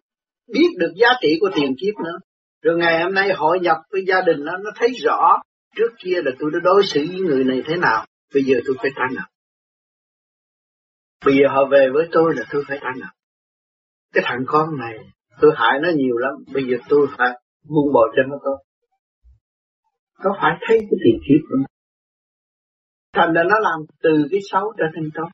[0.48, 2.20] biết được giá trị của tiền kiếp nữa.
[2.62, 5.42] Rồi ngày hôm nay hội nhập với gia đình nó nó thấy rõ
[5.76, 8.76] trước kia là tôi đã đối xử với người này thế nào bây giờ tôi
[8.82, 9.28] phải trả nào
[11.26, 13.12] bây giờ họ về với tôi là tôi phải trả nào
[14.14, 14.98] cái thằng con này,
[15.42, 16.34] tôi hại nó nhiều lắm.
[16.54, 17.30] Bây giờ tôi phải
[17.70, 18.58] buông bỏ cho nó tốt
[20.24, 21.66] nó phải thấy cái tiền kiếp của nó.
[23.14, 25.30] Thành ra nó làm từ cái xấu trở nên tốt.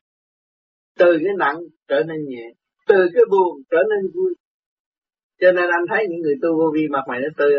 [0.98, 1.56] Từ cái nặng
[1.88, 2.44] trở nên nhẹ.
[2.86, 4.34] Từ cái buồn trở nên vui.
[5.40, 7.52] Cho nên anh thấy những người tu vô vi mặt mày nó tươi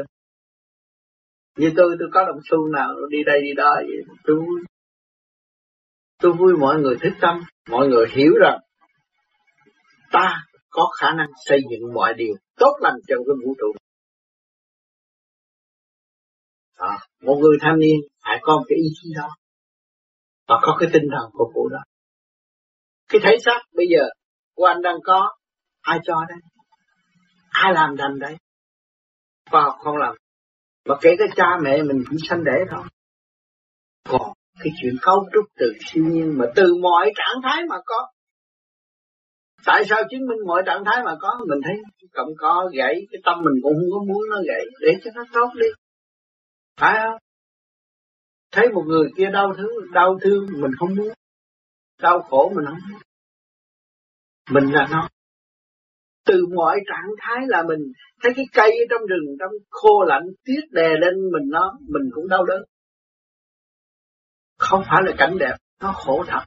[1.58, 4.16] như tôi tôi có đồng xu nào đi đây đi đó vậy?
[4.24, 4.62] Tôi vui.
[6.22, 7.42] Tôi vui, mọi người thích tâm.
[7.70, 8.60] Mọi người hiểu rằng
[10.12, 13.72] ta có khả năng xây dựng mọi điều tốt lành trong cái vũ trụ.
[16.78, 19.30] À, một người thanh niên phải có một cái ý chí đó
[20.48, 21.80] và có cái tinh thần phục vụ đó.
[23.08, 24.04] Cái thể xác bây giờ
[24.56, 25.36] của anh đang có
[25.82, 26.38] ai cho đấy?
[27.52, 28.36] ai làm đành đấy?
[29.52, 30.16] Và không làm.
[30.86, 32.84] Và kể cả cha mẹ mình cũng sanh đẻ thôi.
[34.10, 38.08] Còn cái chuyện cấu trúc từ siêu nhiên mà từ mọi trạng thái mà có
[39.66, 41.40] tại sao chứng minh mọi trạng thái mà có?
[41.50, 41.76] Mình thấy
[42.14, 44.66] cộng có gãy, cái tâm mình cũng không có muốn nó gãy.
[44.82, 45.68] Để cho nó tốt đi.
[46.80, 47.18] Phải không?
[48.52, 51.10] Thấy một người kia đau thương đau thương mình không muốn.
[52.02, 53.02] Đau khổ mình không muốn.
[54.52, 55.10] Mình là nó.
[56.26, 57.80] Từ mọi trạng thái là mình
[58.24, 62.10] thấy cái cây ở trong rừng, trong khô lạnh tuyết đè lên mình nó, mình
[62.12, 62.62] cũng đau đớn.
[64.58, 66.44] Không phải là cảnh đẹp, nó khổ thật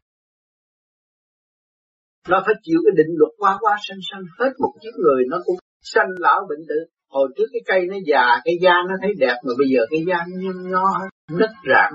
[2.29, 4.25] nó phải chịu cái định luật qua qua sanh sanh.
[4.39, 6.79] Hết một chiếc người nó cũng sanh lão bệnh tử.
[7.09, 10.01] Hồi trước cái cây nó già, cái da nó thấy đẹp, mà bây giờ cái
[10.09, 10.87] da nó nhăn nhó
[11.39, 11.93] nứt rạn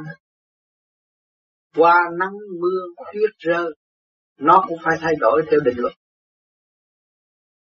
[1.76, 3.70] qua nắng mưa, tuyết rơi,
[4.40, 5.94] nó cũng phải thay đổi theo định luật.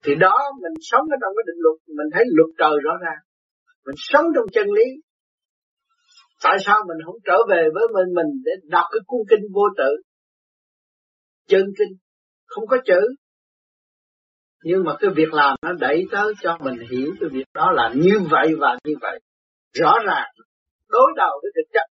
[0.04, 3.22] Thì đó, mình sống ở trong cái định luật, mình thấy luật trời rõ ràng.
[3.86, 4.88] Mình sống trong chân lý.
[6.44, 9.64] Tại sao mình không trở về với mình mình để đọc cái cuốn kinh vô
[9.78, 9.92] tự?
[11.48, 11.94] Chân kinh
[12.56, 13.16] không có chữ.
[14.64, 17.94] Nhưng mà cái việc làm nó đẩy tới cho mình hiểu cái việc đó là
[17.96, 19.20] như vậy và như vậy.
[19.74, 20.30] Rõ ràng,
[20.90, 21.86] đối đầu với thực chất.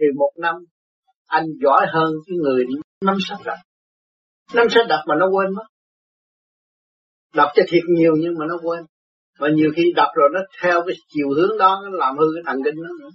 [0.00, 0.54] Thì một năm,
[1.26, 2.64] anh giỏi hơn cái người
[3.00, 3.58] năm sách đặt
[4.54, 5.64] năm sách đặt mà nó quên mất.
[7.34, 8.84] Đọc cho thiệt nhiều nhưng mà nó quên.
[9.38, 12.42] Và nhiều khi đọc rồi nó theo cái chiều hướng đó, nó làm hư cái
[12.46, 13.08] thần kinh nó nữa.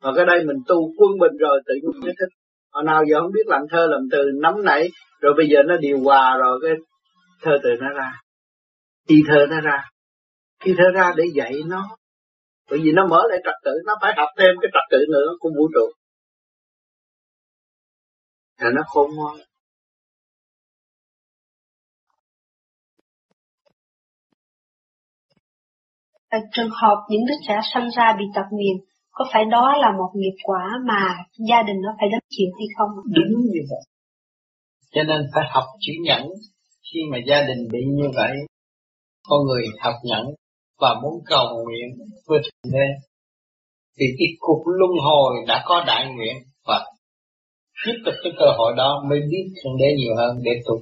[0.00, 2.32] Và cái đây mình tu quân bình rồi tự nhiên nó thích
[2.78, 4.88] hồi nào giờ không biết làm thơ làm từ nắm nảy
[5.20, 6.72] rồi bây giờ nó điều hòa rồi cái
[7.42, 8.12] thơ từ nó ra.
[9.08, 9.90] Khi thơ nó ra.
[10.60, 11.96] Khi thơ ra để dạy nó.
[12.70, 15.28] Bởi vì nó mở lại trật tự nó phải học thêm cái trật tự nữa
[15.40, 15.92] của vũ trụ.
[18.58, 19.36] Là nó khôn ngoan.
[26.52, 28.76] Trường hợp những đứa trẻ sinh ra bị tật nguyền,
[29.18, 31.02] có phải đó là một nghiệp quả mà
[31.48, 32.90] gia đình nó phải đến chịu hay không?
[33.16, 33.84] Đúng như vậy.
[34.94, 36.22] Cho nên phải học chữ nhẫn
[36.88, 38.32] khi mà gia đình bị như vậy.
[39.28, 40.24] Con người học nhẫn
[40.80, 41.88] và muốn cầu nguyện
[42.26, 42.86] với Thượng Đế.
[43.98, 46.84] Vì cái cuộc luân hồi đã có đại nguyện và
[47.86, 50.74] tiếp tục cái cơ hội đó mới biết Thượng Đế nhiều hơn để tu.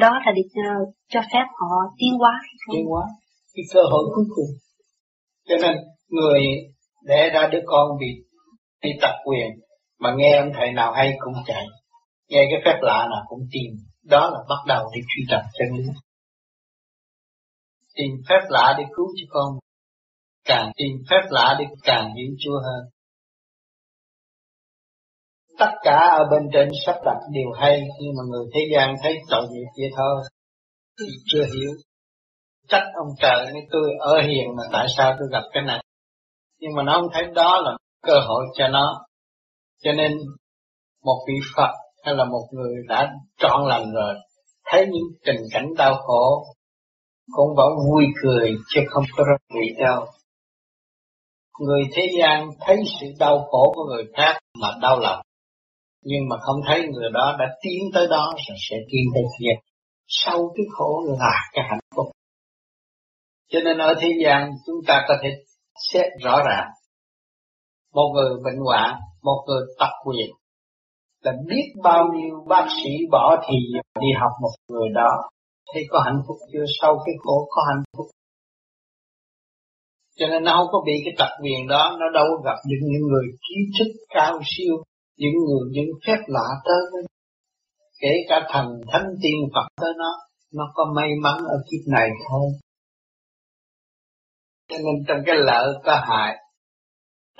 [0.00, 2.32] Đó là để uh, cho phép họ tiến hóa.
[2.72, 3.02] Tiến hóa
[3.54, 4.50] cái cơ hội cuối cùng.
[5.48, 5.76] Cho nên
[6.08, 6.40] người
[7.02, 8.06] để ra đứa con bị
[8.82, 9.48] bị tập quyền
[9.98, 11.64] mà nghe ông thầy nào hay cũng chạy,
[12.28, 13.70] nghe cái phép lạ nào cũng tìm,
[14.04, 15.84] đó là bắt đầu đi truy tập chân lý.
[17.94, 19.58] Tìm phép lạ để cứu cho con,
[20.44, 22.90] càng tìm phép lạ để càng hiểu Chúa hơn.
[25.58, 29.18] Tất cả ở bên trên sắp đặt đều hay, nhưng mà người thế gian thấy
[29.30, 30.22] tội nghiệp vậy thôi,
[30.98, 31.70] thì chưa hiểu.
[32.68, 35.84] Trách ông trời nên tôi ở hiền mà tại sao tôi gặp cái này?
[36.60, 39.06] Nhưng mà nó không thấy đó là cơ hội cho nó.
[39.82, 40.18] Cho nên
[41.04, 41.70] một vị Phật
[42.04, 44.14] hay là một người đã trọn lành rồi,
[44.64, 46.44] thấy những tình cảnh đau khổ,
[47.32, 50.06] cũng vẫn vui cười chứ không có rất bị đau
[51.60, 55.20] người thế gian thấy sự đau khổ của người khác mà đau lòng,
[56.02, 59.52] nhưng mà không thấy người đó đã tiến tới đó rồi sẽ tiến tới kia
[60.06, 62.06] sau cái khổ là cái hạnh phúc.
[63.50, 65.28] Cho nên ở thế gian chúng ta có thể
[65.92, 66.68] xét rõ ràng.
[67.94, 70.30] Một người bệnh hoạn, một người tập quyền,
[71.22, 73.56] là biết bao nhiêu bác sĩ bỏ thì
[74.00, 75.10] đi học một người đó.
[75.74, 76.64] Thấy có hạnh phúc chưa?
[76.80, 78.06] Sau cái khổ có hạnh phúc.
[80.16, 83.08] Cho nên nó không có bị cái tập quyền đó, nó đâu gặp những, những
[83.08, 84.74] người trí thức cao siêu,
[85.16, 87.02] những người những phép lạ tới với
[88.00, 90.10] Kể cả thần thánh tiên Phật tới nó,
[90.54, 92.50] nó có may mắn ở kiếp này thôi.
[94.70, 96.36] Cho nên trong cái lợi có hại,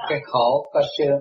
[0.09, 1.19] cái khổ có sướng.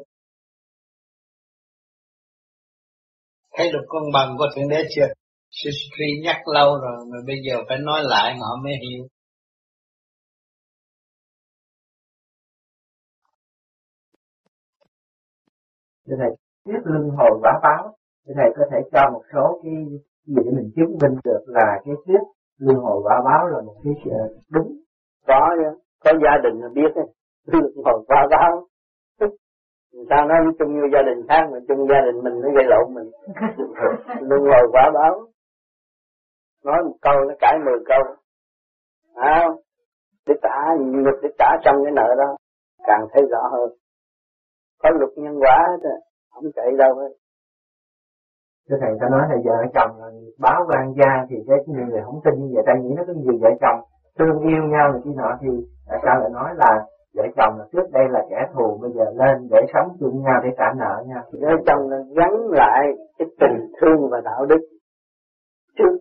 [3.58, 5.08] Thấy được con bằng của Thượng Đế chưa?
[5.52, 9.08] Sư Sri nhắc lâu rồi mà bây giờ phải nói lại mà họ mới hiểu.
[16.08, 16.36] Thưa Thầy,
[16.66, 17.98] tiếp luân hồi quả báo,
[18.28, 21.82] Thưa Thầy có thể cho một số cái gì để mình chứng minh được là
[21.86, 22.20] cái thuyết
[22.58, 23.94] luân hồi quả báo là một cái
[24.50, 24.78] đúng.
[25.28, 25.56] Có
[26.04, 27.06] có gia đình là biết ấy
[27.86, 28.66] hồi qua báo.
[29.94, 32.66] Người ta nói chung như gia đình khác mà chung gia đình mình nó gây
[32.68, 33.12] lộn mình.
[34.30, 35.26] Luôn ngồi quả báo.
[36.64, 38.02] Nói một câu nó cãi mười câu.
[39.16, 39.48] À,
[40.28, 42.36] để trả luật để trả xong cái nợ đó.
[42.88, 43.70] Càng thấy rõ hơn.
[44.80, 45.90] Có luật nhân quả hết
[46.34, 47.10] không chạy đâu hết.
[48.70, 50.08] Thưa thầy ta nói là vợ chồng là
[50.40, 53.14] báo quan gia thì cái nhiều người không tin như vậy ta nghĩ nó có
[53.14, 53.80] nhiều vợ chồng
[54.20, 55.50] thương yêu nhau này kia nọ thì
[55.88, 58.92] à, tại sao lại nói là vợ chồng là trước đây là kẻ thù, bây
[58.92, 61.24] giờ lên để sống chung nhau để trả nợ nhau.
[61.32, 62.82] Vợ chồng là gắn lại
[63.18, 64.62] cái tình thương và đạo đức.
[65.78, 65.98] Trước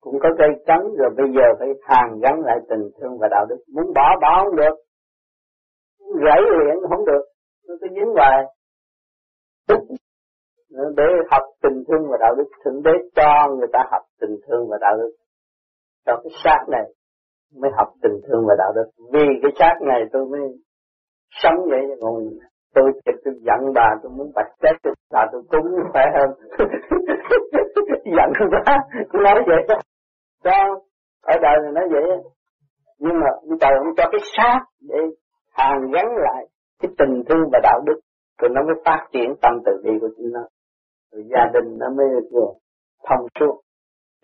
[0.00, 3.46] cũng có cây cắn rồi bây giờ phải hàn gắn lại tình thương và đạo
[3.48, 3.58] đức.
[3.74, 4.74] Muốn bỏ bỏ không được.
[6.24, 7.24] Gãy luyện không được.
[7.68, 8.44] Nó cứ dính hoài.
[10.96, 14.68] Để học tình thương và đạo đức thượng đế cho người ta học tình thương
[14.70, 15.10] và đạo đức.
[16.06, 16.84] Cho cái xác này
[17.60, 18.90] mới học tình thương và đạo đức.
[19.12, 20.40] Vì cái xác này tôi mới
[21.30, 22.14] sống vậy còn
[22.74, 26.30] tôi thì tôi giận bà, tôi muốn bạch chết, tôi bà tôi cúng khỏe hơn.
[28.16, 28.78] Giận quá
[29.08, 29.74] cũng nói vậy đó.
[30.44, 30.80] Đó,
[31.22, 32.02] ở đời này nói vậy
[32.98, 33.26] nhưng mà
[33.60, 34.98] trời không cho cái xác để
[35.52, 36.46] hàn gắn lại
[36.78, 38.00] cái tình thương và đạo đức,
[38.38, 40.40] rồi nó mới phát triển tâm từ bi của chúng nó.
[41.12, 42.52] Rồi gia đình nó mới được
[43.08, 43.60] thông suốt,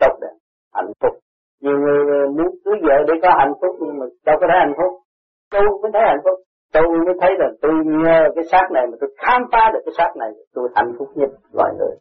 [0.00, 0.34] tốt đẹp,
[0.74, 1.18] hạnh phúc
[1.62, 4.76] nhiều người muốn cưới vợ để có hạnh phúc nhưng mà đâu có thấy hạnh
[4.78, 4.92] phúc.
[5.52, 6.36] Tôi mới thấy hạnh phúc.
[6.74, 9.94] Tôi mới thấy là tôi nhờ cái xác này mà tôi khám phá được cái
[9.98, 11.94] xác này tôi hạnh phúc nhất loài người.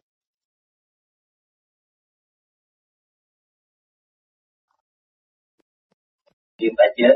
[6.58, 7.14] Khi ta chết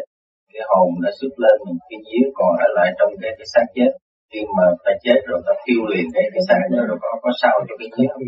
[0.53, 3.66] cái hồn nó xuất lên một cái vía còn ở lại trong cái cái xác
[3.74, 3.90] chết.
[4.32, 7.30] Khi mà ta chết rồi ta tiêu liền cái cái xác đó rồi có có
[7.42, 8.09] sao cho cái chết.
[8.12, 8.22] Không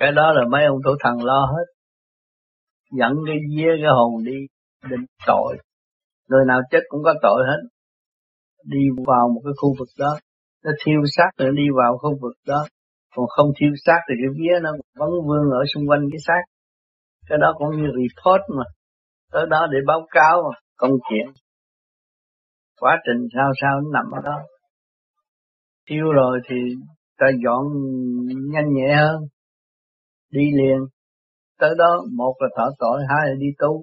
[0.00, 1.77] cái đó là mấy ông tổ thần lo hết
[2.90, 4.38] dẫn cái vía, cái hồn đi,
[4.90, 5.58] định tội.
[6.28, 7.68] Người nào chết cũng có tội hết.
[8.64, 10.18] Đi vào một cái khu vực đó.
[10.64, 12.66] Nó thiêu xác rồi đi vào khu vực đó.
[13.16, 16.42] Còn không thiêu xác thì cái vía nó vẫn vương ở xung quanh cái xác.
[17.28, 18.64] Cái đó cũng như report mà.
[19.32, 20.58] Tới đó để báo cáo mà.
[20.76, 21.32] Công chuyện.
[22.80, 24.38] Quá trình sao sao nó nằm ở đó.
[25.90, 26.56] Thiêu rồi thì
[27.18, 27.64] ta dọn
[28.52, 29.20] nhanh nhẹ hơn.
[30.30, 30.78] Đi liền
[31.58, 33.82] tới đó một là thọ tội hai là đi tu.